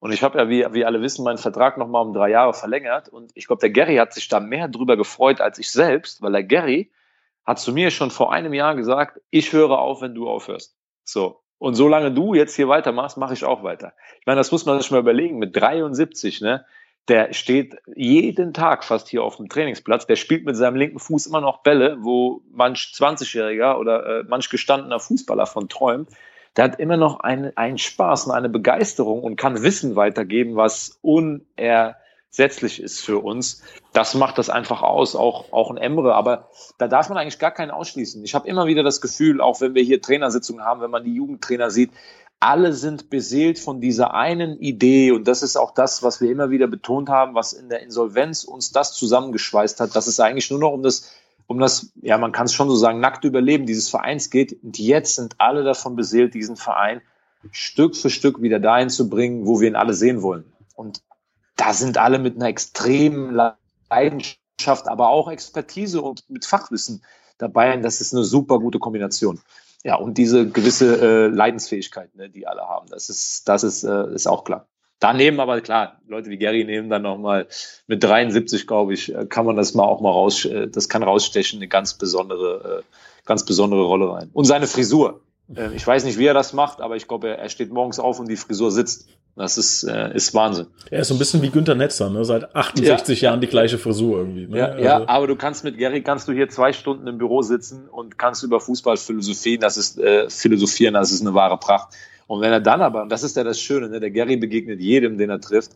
Und 0.00 0.12
ich 0.12 0.22
habe 0.22 0.38
ja, 0.38 0.48
wie, 0.48 0.66
wie 0.74 0.84
alle 0.84 1.00
wissen, 1.00 1.24
meinen 1.24 1.38
Vertrag 1.38 1.78
nochmal 1.78 2.04
um 2.04 2.12
drei 2.12 2.30
Jahre 2.30 2.54
verlängert. 2.54 3.08
Und 3.08 3.30
ich 3.34 3.46
glaube, 3.46 3.60
der 3.60 3.70
Gary 3.70 3.96
hat 3.96 4.12
sich 4.12 4.28
da 4.28 4.40
mehr 4.40 4.68
drüber 4.68 4.96
gefreut 4.96 5.40
als 5.40 5.58
ich 5.58 5.70
selbst, 5.70 6.22
weil 6.22 6.32
der 6.32 6.44
Gary 6.44 6.90
hat 7.46 7.60
zu 7.60 7.72
mir 7.72 7.90
schon 7.90 8.10
vor 8.10 8.32
einem 8.32 8.52
Jahr 8.52 8.74
gesagt, 8.74 9.20
ich 9.30 9.52
höre 9.52 9.78
auf, 9.78 10.02
wenn 10.02 10.14
du 10.14 10.28
aufhörst. 10.28 10.76
So. 11.04 11.40
Und 11.58 11.74
solange 11.74 12.12
du 12.12 12.34
jetzt 12.34 12.54
hier 12.54 12.68
weitermachst, 12.68 13.16
mache 13.16 13.32
ich 13.32 13.44
auch 13.44 13.62
weiter. 13.62 13.94
Ich 14.20 14.26
meine, 14.26 14.38
das 14.38 14.52
muss 14.52 14.66
man 14.66 14.78
sich 14.80 14.90
mal 14.90 15.00
überlegen. 15.00 15.38
Mit 15.38 15.56
73, 15.56 16.42
ne? 16.42 16.66
Der 17.08 17.32
steht 17.32 17.76
jeden 17.94 18.52
Tag 18.52 18.84
fast 18.84 19.08
hier 19.08 19.22
auf 19.22 19.36
dem 19.36 19.48
Trainingsplatz. 19.48 20.06
Der 20.06 20.16
spielt 20.16 20.44
mit 20.44 20.56
seinem 20.56 20.74
linken 20.74 20.98
Fuß 20.98 21.26
immer 21.26 21.40
noch 21.40 21.62
Bälle, 21.62 21.98
wo 22.00 22.42
manch 22.50 22.92
20-Jähriger 22.94 23.78
oder 23.78 24.06
äh, 24.06 24.24
manch 24.24 24.50
gestandener 24.50 24.98
Fußballer 24.98 25.46
von 25.46 25.68
träumt. 25.68 26.10
Der 26.56 26.64
hat 26.64 26.80
immer 26.80 26.96
noch 26.96 27.20
einen, 27.20 27.56
einen 27.56 27.78
Spaß 27.78 28.26
und 28.26 28.32
eine 28.32 28.48
Begeisterung 28.48 29.22
und 29.22 29.36
kann 29.36 29.62
Wissen 29.62 29.94
weitergeben, 29.94 30.56
was 30.56 30.98
uner 31.00 31.96
setzlich 32.36 32.82
ist 32.82 33.00
für 33.00 33.18
uns. 33.18 33.62
Das 33.94 34.14
macht 34.14 34.36
das 34.36 34.50
einfach 34.50 34.82
aus, 34.82 35.16
auch, 35.16 35.52
auch 35.52 35.70
ein 35.70 35.78
Emre. 35.78 36.14
Aber 36.14 36.50
da 36.76 36.86
darf 36.86 37.08
man 37.08 37.16
eigentlich 37.16 37.38
gar 37.38 37.50
keinen 37.50 37.70
ausschließen. 37.70 38.22
Ich 38.24 38.34
habe 38.34 38.46
immer 38.46 38.66
wieder 38.66 38.82
das 38.82 39.00
Gefühl, 39.00 39.40
auch 39.40 39.62
wenn 39.62 39.74
wir 39.74 39.82
hier 39.82 40.02
Trainersitzungen 40.02 40.62
haben, 40.62 40.82
wenn 40.82 40.90
man 40.90 41.02
die 41.02 41.14
Jugendtrainer 41.14 41.70
sieht, 41.70 41.92
alle 42.38 42.74
sind 42.74 43.08
beseelt 43.08 43.58
von 43.58 43.80
dieser 43.80 44.12
einen 44.12 44.58
Idee. 44.60 45.12
Und 45.12 45.26
das 45.26 45.42
ist 45.42 45.56
auch 45.56 45.72
das, 45.72 46.02
was 46.02 46.20
wir 46.20 46.30
immer 46.30 46.50
wieder 46.50 46.66
betont 46.66 47.08
haben, 47.08 47.34
was 47.34 47.54
in 47.54 47.70
der 47.70 47.80
Insolvenz 47.80 48.44
uns 48.44 48.70
das 48.70 48.92
zusammengeschweißt 48.92 49.80
hat, 49.80 49.96
dass 49.96 50.06
es 50.06 50.20
eigentlich 50.20 50.50
nur 50.50 50.60
noch 50.60 50.72
um 50.72 50.82
das, 50.82 51.10
um 51.46 51.58
das, 51.58 51.90
ja, 52.02 52.18
man 52.18 52.32
kann 52.32 52.44
es 52.44 52.52
schon 52.52 52.68
so 52.68 52.76
sagen, 52.76 53.00
nackte 53.00 53.28
Überleben 53.28 53.64
dieses 53.64 53.88
Vereins 53.88 54.28
geht. 54.28 54.62
Und 54.62 54.78
jetzt 54.78 55.16
sind 55.16 55.36
alle 55.38 55.64
davon 55.64 55.96
beseelt, 55.96 56.34
diesen 56.34 56.56
Verein 56.56 57.00
Stück 57.50 57.96
für 57.96 58.10
Stück 58.10 58.42
wieder 58.42 58.60
dahin 58.60 58.90
zu 58.90 59.08
bringen, 59.08 59.46
wo 59.46 59.58
wir 59.60 59.68
ihn 59.68 59.76
alle 59.76 59.94
sehen 59.94 60.20
wollen. 60.20 60.44
Und 60.74 61.00
da 61.56 61.72
sind 61.72 61.98
alle 61.98 62.18
mit 62.18 62.36
einer 62.36 62.48
extremen 62.48 63.34
Leidenschaft, 63.90 64.88
aber 64.88 65.08
auch 65.08 65.30
Expertise 65.30 66.02
und 66.02 66.28
mit 66.28 66.44
Fachwissen 66.44 67.02
dabei. 67.38 67.74
Und 67.74 67.82
das 67.82 68.00
ist 68.00 68.14
eine 68.14 68.24
super 68.24 68.58
gute 68.60 68.78
Kombination. 68.78 69.40
Ja, 69.84 69.96
und 69.96 70.18
diese 70.18 70.48
gewisse 70.48 71.00
äh, 71.00 71.26
Leidensfähigkeit, 71.28 72.14
ne, 72.16 72.28
die 72.28 72.46
alle 72.46 72.62
haben, 72.62 72.88
das 72.88 73.08
ist, 73.08 73.48
das 73.48 73.62
ist, 73.62 73.84
äh, 73.84 74.14
ist 74.14 74.26
auch 74.26 74.44
klar. 74.44 74.66
Daneben 74.98 75.40
aber 75.40 75.60
klar, 75.60 76.00
Leute 76.08 76.30
wie 76.30 76.38
Gary 76.38 76.64
nehmen 76.64 76.88
dann 76.88 77.02
nochmal 77.02 77.46
mit 77.86 78.02
73, 78.02 78.66
glaube 78.66 78.94
ich, 78.94 79.14
äh, 79.14 79.26
kann 79.26 79.44
man 79.44 79.54
das 79.54 79.74
mal 79.74 79.84
auch 79.84 80.00
mal 80.00 80.10
raus, 80.10 80.44
äh, 80.44 80.68
das 80.68 80.88
kann 80.88 81.02
rausstechen, 81.02 81.58
eine 81.58 81.68
ganz 81.68 81.94
besondere, 81.94 82.80
äh, 82.80 83.26
ganz 83.26 83.44
besondere 83.44 83.84
Rolle 83.84 84.10
rein. 84.12 84.30
Und 84.32 84.46
seine 84.46 84.66
Frisur. 84.66 85.20
Ich 85.76 85.86
weiß 85.86 86.04
nicht, 86.04 86.18
wie 86.18 86.26
er 86.26 86.34
das 86.34 86.52
macht, 86.54 86.80
aber 86.80 86.96
ich 86.96 87.06
glaube, 87.06 87.36
er 87.36 87.48
steht 87.48 87.72
morgens 87.72 88.00
auf 88.00 88.18
und 88.18 88.28
die 88.28 88.36
Frisur 88.36 88.72
sitzt. 88.72 89.06
Das 89.36 89.58
ist, 89.58 89.84
äh, 89.84 90.14
ist 90.14 90.32
Wahnsinn. 90.34 90.66
Er 90.90 91.00
ist 91.00 91.08
so 91.08 91.14
ein 91.14 91.18
bisschen 91.18 91.42
wie 91.42 91.50
Günter 91.50 91.74
Netzer, 91.74 92.08
ne? 92.08 92.24
seit 92.24 92.56
68 92.56 93.20
ja. 93.20 93.28
Jahren 93.30 93.42
die 93.42 93.46
gleiche 93.46 93.76
Frisur 93.76 94.18
irgendwie. 94.18 94.46
Ne? 94.46 94.58
Ja, 94.58 94.66
also. 94.68 94.82
ja, 94.82 95.08
aber 95.08 95.26
du 95.26 95.36
kannst 95.36 95.62
mit 95.62 95.76
Gary, 95.76 96.02
kannst 96.02 96.26
du 96.26 96.32
hier 96.32 96.48
zwei 96.48 96.72
Stunden 96.72 97.06
im 97.06 97.18
Büro 97.18 97.42
sitzen 97.42 97.86
und 97.90 98.18
kannst 98.18 98.42
über 98.42 98.60
Fußball 98.60 98.96
philosophieren, 98.96 99.60
das 99.60 99.76
ist, 99.76 99.98
äh, 99.98 100.30
philosophieren, 100.30 100.94
das 100.94 101.12
ist 101.12 101.20
eine 101.20 101.34
wahre 101.34 101.58
Pracht. 101.58 101.88
Und 102.26 102.40
wenn 102.40 102.50
er 102.50 102.60
dann 102.60 102.80
aber, 102.80 103.02
und 103.02 103.12
das 103.12 103.22
ist 103.22 103.36
ja 103.36 103.44
das 103.44 103.60
Schöne, 103.60 103.90
ne? 103.90 104.00
der 104.00 104.10
Gary 104.10 104.38
begegnet 104.38 104.80
jedem, 104.80 105.18
den 105.18 105.28
er 105.28 105.40
trifft, 105.40 105.72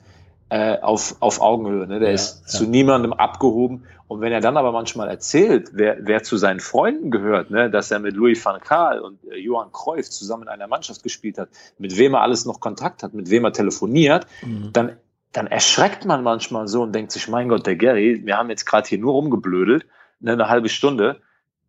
äh, 0.50 0.78
auf, 0.80 1.16
auf 1.20 1.40
Augenhöhe. 1.40 1.86
Ne? 1.86 2.00
Der 2.00 2.08
ja, 2.08 2.14
ist 2.14 2.42
ja. 2.42 2.58
zu 2.58 2.66
niemandem 2.66 3.12
abgehoben. 3.12 3.84
Und 4.08 4.20
wenn 4.20 4.32
er 4.32 4.40
dann 4.40 4.56
aber 4.56 4.72
manchmal 4.72 5.08
erzählt, 5.08 5.70
wer, 5.72 5.98
wer 6.00 6.24
zu 6.24 6.36
seinen 6.36 6.58
Freunden 6.58 7.12
gehört, 7.12 7.50
ne? 7.50 7.70
dass 7.70 7.92
er 7.92 8.00
mit 8.00 8.16
Louis 8.16 8.44
van 8.44 8.60
Gaal 8.60 9.00
und 9.00 9.18
äh, 9.30 9.36
Johann 9.36 9.70
Cruyff 9.72 10.10
zusammen 10.10 10.42
in 10.42 10.48
einer 10.48 10.66
Mannschaft 10.66 11.04
gespielt 11.04 11.38
hat, 11.38 11.48
mit 11.78 11.96
wem 11.96 12.14
er 12.14 12.22
alles 12.22 12.44
noch 12.44 12.58
Kontakt 12.58 13.04
hat, 13.04 13.14
mit 13.14 13.30
wem 13.30 13.44
er 13.44 13.52
telefoniert, 13.52 14.26
mhm. 14.42 14.70
dann, 14.72 14.96
dann 15.30 15.46
erschreckt 15.46 16.04
man 16.04 16.24
manchmal 16.24 16.66
so 16.66 16.82
und 16.82 16.92
denkt 16.92 17.12
sich, 17.12 17.28
mein 17.28 17.48
Gott, 17.48 17.66
der 17.66 17.76
Gary, 17.76 18.22
wir 18.24 18.36
haben 18.36 18.50
jetzt 18.50 18.66
gerade 18.66 18.88
hier 18.88 18.98
nur 18.98 19.12
rumgeblödelt, 19.12 19.86
ne, 20.18 20.32
eine 20.32 20.48
halbe 20.48 20.68
Stunde. 20.68 21.20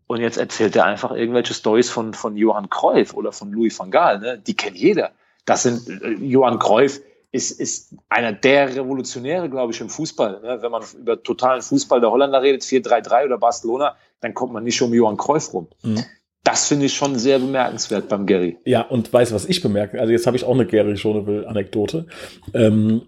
Und 0.07 0.19
jetzt 0.19 0.37
erzählt 0.37 0.75
er 0.75 0.85
einfach 0.85 1.11
irgendwelche 1.11 1.53
Stories 1.53 1.89
von, 1.89 2.13
von 2.13 2.35
Johann 2.35 2.69
Cruyff 2.69 3.13
oder 3.13 3.31
von 3.31 3.51
Louis 3.51 3.77
van 3.79 3.91
Gaal. 3.91 4.19
Ne? 4.19 4.39
Die 4.39 4.55
kennt 4.55 4.75
jeder. 4.75 5.11
Das 5.45 5.63
sind 5.63 5.87
äh, 5.87 6.09
Johann 6.09 6.59
Cruyff, 6.59 6.99
ist, 7.31 7.51
ist 7.51 7.95
einer 8.09 8.33
der 8.33 8.75
Revolutionäre, 8.75 9.49
glaube 9.49 9.71
ich, 9.71 9.79
im 9.81 9.89
Fußball. 9.89 10.41
Ne? 10.41 10.57
Wenn 10.61 10.71
man 10.71 10.83
über 10.97 11.21
totalen 11.21 11.61
Fußball 11.61 12.01
der 12.01 12.11
Holländer 12.11 12.41
redet, 12.41 12.63
4-3-3 12.63 13.25
oder 13.25 13.37
Barcelona, 13.37 13.95
dann 14.19 14.33
kommt 14.33 14.53
man 14.53 14.63
nicht 14.63 14.81
um 14.81 14.93
Johann 14.93 15.17
Cruyff 15.17 15.53
rum. 15.53 15.67
Mhm. 15.83 16.03
Das 16.43 16.67
finde 16.67 16.87
ich 16.87 16.93
schon 16.93 17.17
sehr 17.17 17.39
bemerkenswert 17.39 18.09
beim 18.09 18.25
Gary. 18.25 18.57
Ja, 18.65 18.81
und 18.81 19.13
weiß, 19.13 19.31
was 19.31 19.45
ich 19.45 19.61
bemerke, 19.61 19.99
also 19.99 20.11
jetzt 20.11 20.25
habe 20.25 20.35
ich 20.35 20.43
auch 20.43 20.55
eine 20.55 20.65
Gary 20.65 20.97
Schoneville-Anekdote. 20.97 22.07
Ähm, 22.53 23.03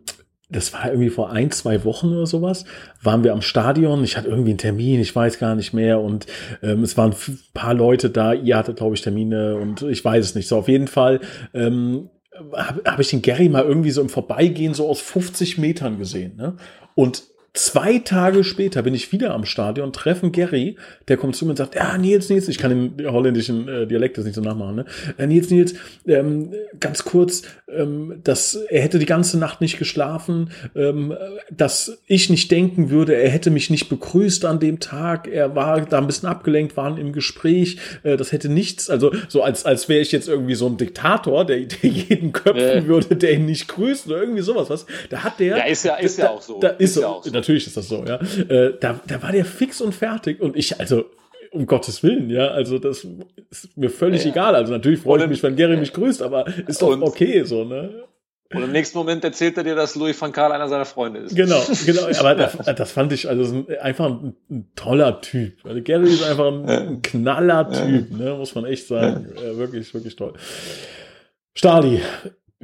das 0.50 0.72
war 0.72 0.86
irgendwie 0.86 1.10
vor 1.10 1.32
ein, 1.32 1.50
zwei 1.50 1.84
Wochen 1.84 2.10
oder 2.10 2.28
sowas, 2.28 2.66
waren 3.02 3.24
wir 3.24 3.34
am 3.34 3.42
Stadion. 3.42 4.04
Ich 4.04 4.18
hatte 4.18 4.28
irgendwie 4.28 4.52
einen 4.52 4.60
Termin, 4.60 5.00
ich 5.00 5.16
weiß 5.16 5.40
gar 5.40 5.56
nicht 5.56 5.74
mehr. 5.74 6.00
Und 6.00 6.28
ähm, 6.62 6.84
es 6.84 6.96
waren 6.96 7.12
ein 7.12 7.40
paar 7.56 7.74
Leute 7.74 8.12
da. 8.12 8.34
Ihr 8.34 8.56
hattet, 8.56 8.78
glaube 8.78 8.94
ich, 8.96 9.02
Termine 9.02 9.56
und 9.56 9.82
ich 9.82 10.06
weiß 10.06 10.24
es 10.24 10.36
nicht. 10.36 10.48
So, 10.48 10.58
auf 10.58 10.68
jeden 10.68 10.88
Fall 10.88 11.22
ähm, 11.56 12.10
habe 12.56 12.82
hab 12.86 13.00
ich 13.00 13.10
den 13.10 13.22
Gary 13.22 13.50
mal 13.50 13.64
irgendwie 13.64 13.92
so 13.92 14.02
im 14.02 14.10
Vorbeigehen 14.10 14.74
so 14.74 14.90
aus 14.90 15.02
50 15.02 15.58
Metern 15.58 15.98
gesehen. 15.98 16.36
Ne? 16.36 16.56
Und 16.96 17.24
Zwei 17.56 18.00
Tage 18.00 18.44
später 18.44 18.82
bin 18.82 18.96
ich 18.96 19.12
wieder 19.12 19.32
am 19.32 19.46
Stadion, 19.46 19.94
treffen 19.94 20.32
Gary, 20.32 20.76
der 21.08 21.18
kommt 21.18 21.36
zu 21.36 21.46
mir 21.46 21.52
und 21.52 21.58
sagt, 21.58 21.76
ja, 21.76 21.96
Nils, 22.00 22.28
Nils, 22.28 22.48
ich 22.48 22.58
kann 22.58 22.96
den 22.98 23.12
holländischen 23.12 23.68
äh, 23.68 23.86
Dialekt 23.86 24.18
das 24.18 24.26
nicht 24.26 24.34
so 24.34 24.42
nachmachen, 24.42 24.78
ne? 24.78 24.86
Äh, 25.20 25.28
Nils, 25.28 25.52
Nils, 25.52 25.76
ähm, 26.08 26.52
ganz 26.80 27.04
kurz, 27.04 27.44
ähm, 27.70 28.22
dass 28.24 28.56
er 28.56 28.82
hätte 28.82 28.98
die 28.98 29.06
ganze 29.06 29.38
Nacht 29.38 29.62
nicht 29.62 29.78
geschlafen, 29.78 30.50
ähm, 30.76 31.14
dass 31.52 32.00
ich 32.08 32.32
nicht 32.32 32.50
denken 32.50 32.90
würde, 32.90 33.14
er 33.14 33.30
hätte 33.30 33.52
mich 33.52 33.70
nicht 33.70 33.88
begrüßt 33.88 34.46
an 34.46 34.60
dem 34.60 34.80
Tag, 34.80 35.28
er 35.28 35.54
war 35.54 35.82
da 35.82 36.00
ein 36.00 36.08
bisschen 36.08 36.30
abgelenkt, 36.30 36.76
waren 36.76 36.98
im 36.98 37.14
Gespräch, 37.14 37.78
äh, 38.02 38.18
das 38.18 38.32
hätte 38.32 38.50
nichts, 38.50 38.90
also 38.90 39.12
so 39.28 39.44
als, 39.44 39.64
als 39.64 39.88
wäre 39.88 40.02
ich 40.02 40.12
jetzt 40.12 40.28
irgendwie 40.28 40.56
so 40.56 40.66
ein 40.66 40.78
Diktator, 40.78 41.46
der, 41.46 41.60
der 41.60 41.88
jeden 41.88 42.32
köpfen 42.34 42.86
äh. 42.86 42.88
würde, 42.88 43.16
der 43.16 43.34
ihn 43.34 43.46
nicht 43.46 43.68
grüßt 43.68 44.08
oder 44.08 44.22
irgendwie 44.22 44.42
sowas, 44.42 44.72
was, 44.72 44.88
da 45.12 45.24
hat 45.24 45.40
der... 45.40 45.58
Ja, 45.58 45.64
ist 45.66 45.86
ja, 45.86 45.98
ist 45.98 46.18
da, 46.18 46.24
ja 46.24 46.30
auch 46.32 46.42
so. 46.42 46.60
Da 46.60 46.70
ist, 46.70 46.98
ist 46.98 47.02
ja 47.04 47.10
auch 47.10 47.24
so 47.24 47.43
natürlich 47.44 47.68
ist 47.68 47.76
das 47.76 47.90
so, 47.90 48.06
ja. 48.06 48.20
Äh, 48.50 48.78
da, 48.80 49.00
da 49.06 49.22
war 49.22 49.32
der 49.32 49.44
fix 49.44 49.82
und 49.82 49.94
fertig 49.94 50.40
und 50.40 50.56
ich, 50.56 50.80
also, 50.80 51.06
um 51.52 51.68
Gottes 51.68 52.02
Willen, 52.02 52.30
ja, 52.30 52.48
also 52.48 52.80
das 52.80 53.06
ist 53.52 53.78
mir 53.78 53.90
völlig 53.90 54.24
ja. 54.24 54.32
egal. 54.32 54.56
Also 54.56 54.72
natürlich 54.72 55.02
freue 55.02 55.22
ich 55.22 55.30
mich, 55.30 55.44
wenn 55.44 55.56
Gary 55.56 55.78
mich 55.78 55.94
grüßt, 55.94 56.22
aber 56.22 56.48
ist 56.68 56.82
doch 56.82 57.00
okay 57.02 57.44
so, 57.44 57.64
ne? 57.64 58.06
Und 58.54 58.64
im 58.64 58.72
nächsten 58.72 58.98
Moment 58.98 59.24
erzählt 59.24 59.58
er 59.58 59.64
dir, 59.64 59.76
dass 59.76 59.96
Louis 59.96 60.20
van 60.20 60.32
Gaal 60.32 60.52
einer 60.52 60.68
seiner 60.68 60.86
Freunde 60.86 61.22
ist. 61.22 61.36
Genau, 61.36 61.60
genau. 61.86 62.02
Aber 62.20 62.36
das, 62.36 62.56
das 62.58 62.92
fand 62.92 63.12
ich 63.12 63.28
also 63.28 63.66
einfach 63.82 64.06
ein, 64.06 64.36
ein, 64.50 64.72
toller 64.76 65.22
Typ. 65.22 65.66
Also 65.66 65.82
Gary 65.82 66.10
ist 66.10 66.24
einfach 66.24 66.52
ein, 66.52 66.70
ein 66.70 67.02
knaller 67.02 67.72
Typ, 67.72 68.12
ne, 68.12 68.36
muss 68.36 68.54
man 68.54 68.66
echt 68.66 68.88
sagen. 68.88 69.28
Ja, 69.36 69.58
wirklich, 69.58 69.92
wirklich 69.96 70.16
toll. 70.16 70.34
Stali, 71.56 72.02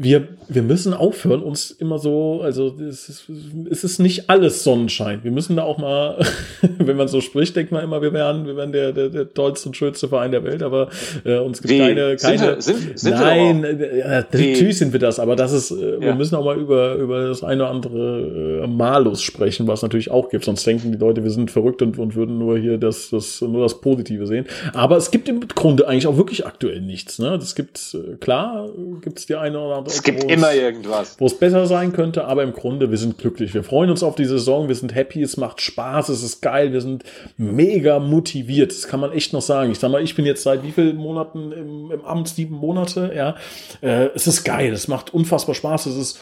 wir, 0.02 0.30
wir 0.48 0.62
müssen 0.62 0.94
aufhören, 0.94 1.44
uns 1.44 1.72
immer 1.72 2.00
so, 2.00 2.40
also 2.42 2.74
es 2.80 3.10
ist, 3.10 3.26
es 3.70 3.84
ist 3.84 4.00
nicht 4.00 4.30
alles 4.30 4.64
Sonnenschein. 4.64 5.20
Wir 5.24 5.32
müssen 5.32 5.58
da 5.58 5.64
auch 5.64 5.78
mal, 5.78 6.26
wenn 6.78 6.96
man 6.96 7.10
so 7.10 7.20
spricht, 7.20 7.56
denkt 7.58 7.74
man 7.74 7.84
immer, 7.84 8.02
wir 8.02 8.14
wären, 8.14 8.48
wir 8.48 8.56
wären 8.56 8.72
der, 8.72 8.94
der, 8.94 9.10
der 9.10 9.34
tollste 9.34 9.68
und 9.70 9.76
schönste 9.76 10.08
Verein 10.08 10.32
der 10.32 10.46
Welt, 10.46 10.64
aber 10.64 10.88
äh, 11.26 11.38
uns 11.40 11.62
gibt 11.62 11.74
Wie? 11.74 11.80
keine, 11.80 12.16
keine. 12.16 12.62
Sind 12.62 12.78
sind, 12.78 13.00
sind 13.00 13.14
nein, 13.14 13.64
äh, 13.66 14.24
natürlich 14.32 14.78
sind 14.78 14.94
wir 14.94 15.02
das, 15.02 15.20
aber 15.20 15.36
das 15.36 15.52
ist, 15.52 15.72
äh, 15.72 15.96
ja. 15.96 16.00
wir 16.00 16.16
müssen 16.16 16.36
auch 16.36 16.46
mal 16.46 16.58
über, 16.58 16.96
über 16.96 17.28
das 17.28 17.44
eine 17.44 17.64
oder 17.64 17.72
andere 17.72 18.62
äh, 18.64 18.68
Malus 18.68 19.22
sprechen, 19.22 19.68
was 19.68 19.82
natürlich 19.82 20.12
auch 20.12 20.30
gibt. 20.30 20.46
Sonst 20.46 20.66
denken 20.66 20.94
die 20.94 20.98
Leute, 20.98 21.26
wir 21.26 21.32
sind 21.32 21.52
verrückt 21.52 21.82
und, 21.82 22.00
und 22.00 22.16
würden 22.16 22.38
nur 22.38 22.58
hier 22.58 22.78
das, 22.78 23.10
das, 23.10 23.42
nur 23.42 23.64
das 23.64 23.82
Positive 23.82 24.26
sehen. 24.28 24.46
Aber 24.74 24.96
es 24.96 25.12
gibt 25.12 25.28
im 25.28 25.46
Grunde 25.50 25.90
eigentlich 25.90 26.08
auch 26.08 26.16
wirklich 26.16 26.46
aktuell 26.46 26.80
nichts. 26.80 27.20
Ne? 27.20 27.36
Es 27.36 27.54
gibt, 27.54 27.94
äh, 27.94 28.16
klar, 28.16 28.70
gibt 29.02 29.20
es 29.20 29.26
die 29.26 29.36
eine 29.36 29.60
oder 29.60 29.76
andere 29.76 29.89
Es 29.90 30.04
gibt 30.04 30.24
immer 30.26 30.54
irgendwas. 30.54 31.16
Wo 31.20 31.26
es 31.26 31.38
besser 31.38 31.66
sein 31.66 31.94
könnte, 31.94 32.26
aber 32.26 32.44
im 32.44 32.54
Grunde, 32.54 32.92
wir 32.92 32.98
sind 32.98 33.18
glücklich. 33.18 33.54
Wir 33.54 33.64
freuen 33.64 33.90
uns 33.90 34.04
auf 34.04 34.16
die 34.16 34.26
Saison, 34.26 34.68
wir 34.68 34.76
sind 34.76 34.94
happy, 34.94 35.22
es 35.22 35.36
macht 35.38 35.62
Spaß, 35.62 36.10
es 36.10 36.22
ist 36.22 36.42
geil, 36.42 36.72
wir 36.74 36.82
sind 36.82 37.04
mega 37.38 38.00
motiviert. 38.00 38.72
Das 38.72 38.88
kann 38.88 39.00
man 39.00 39.12
echt 39.12 39.34
noch 39.34 39.42
sagen. 39.42 39.72
Ich 39.72 39.80
sag 39.80 39.92
mal, 39.92 40.04
ich 40.04 40.16
bin 40.16 40.26
jetzt 40.26 40.44
seit 40.44 40.64
wie 40.64 40.72
vielen 40.72 40.98
Monaten 40.98 41.52
im, 41.52 41.92
im 41.92 42.06
Amt? 42.06 42.30
Sieben 42.30 42.56
Monate, 42.56 43.12
ja. 43.16 43.36
Äh, 43.82 44.10
es 44.14 44.28
ist 44.28 44.44
geil, 44.44 44.72
es 44.72 44.88
macht 44.88 45.14
unfassbar 45.14 45.56
Spaß, 45.56 45.88
es 45.88 45.96
ist 45.96 46.20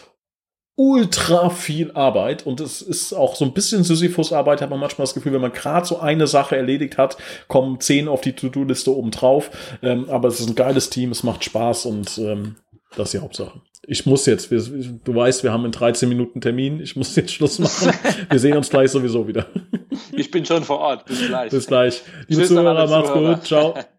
ultra 0.77 1.49
viel 1.49 1.91
Arbeit 1.93 2.45
und 2.45 2.61
es 2.61 2.83
ist 2.83 3.11
auch 3.11 3.35
so 3.35 3.43
ein 3.45 3.53
bisschen 3.53 3.83
Sisyphus-Arbeit, 3.83 4.61
hat 4.61 4.69
man 4.69 4.79
manchmal 4.79 5.05
das 5.05 5.15
Gefühl, 5.15 5.33
wenn 5.33 5.41
man 5.41 5.51
gerade 5.51 5.87
so 5.87 5.99
eine 5.99 6.27
Sache 6.27 6.55
erledigt 6.55 6.99
hat, 6.99 7.17
kommen 7.47 7.79
zehn 7.79 8.07
auf 8.07 8.21
die 8.21 8.33
To-Do-Liste 8.33 8.95
oben 8.95 9.09
drauf. 9.09 9.49
Ähm, 9.81 10.07
aber 10.09 10.27
es 10.27 10.39
ist 10.39 10.47
ein 10.47 10.55
geiles 10.55 10.91
Team, 10.91 11.11
es 11.11 11.23
macht 11.23 11.43
Spaß 11.43 11.87
und 11.87 12.19
ähm, 12.19 12.57
das 12.95 13.07
ist 13.07 13.13
die 13.13 13.19
Hauptsache. 13.19 13.61
Ich 13.89 14.05
muss 14.05 14.25
jetzt, 14.25 14.51
wir, 14.51 14.59
du 14.61 15.15
weißt, 15.15 15.43
wir 15.43 15.51
haben 15.51 15.65
in 15.65 15.71
13 15.71 16.09
Minuten 16.09 16.41
Termin, 16.41 16.81
ich 16.81 16.95
muss 16.95 17.15
jetzt 17.15 17.31
Schluss 17.31 17.59
machen. 17.59 17.91
Wir 18.29 18.39
sehen 18.39 18.57
uns 18.57 18.69
gleich 18.69 18.91
sowieso 18.91 19.27
wieder. 19.27 19.45
Ich 20.11 20.29
bin 20.29 20.45
schon 20.45 20.63
vor 20.63 20.79
Ort. 20.79 21.05
Bis 21.05 21.25
gleich. 21.25 21.51
Bis 21.51 21.67
gleich. 21.67 22.01
Liebe 22.27 22.41
Tschüss, 22.41 22.49
Zuhörer, 22.49 22.87
macht's 22.87 23.13
gut. 23.13 23.45
Ciao. 23.45 23.75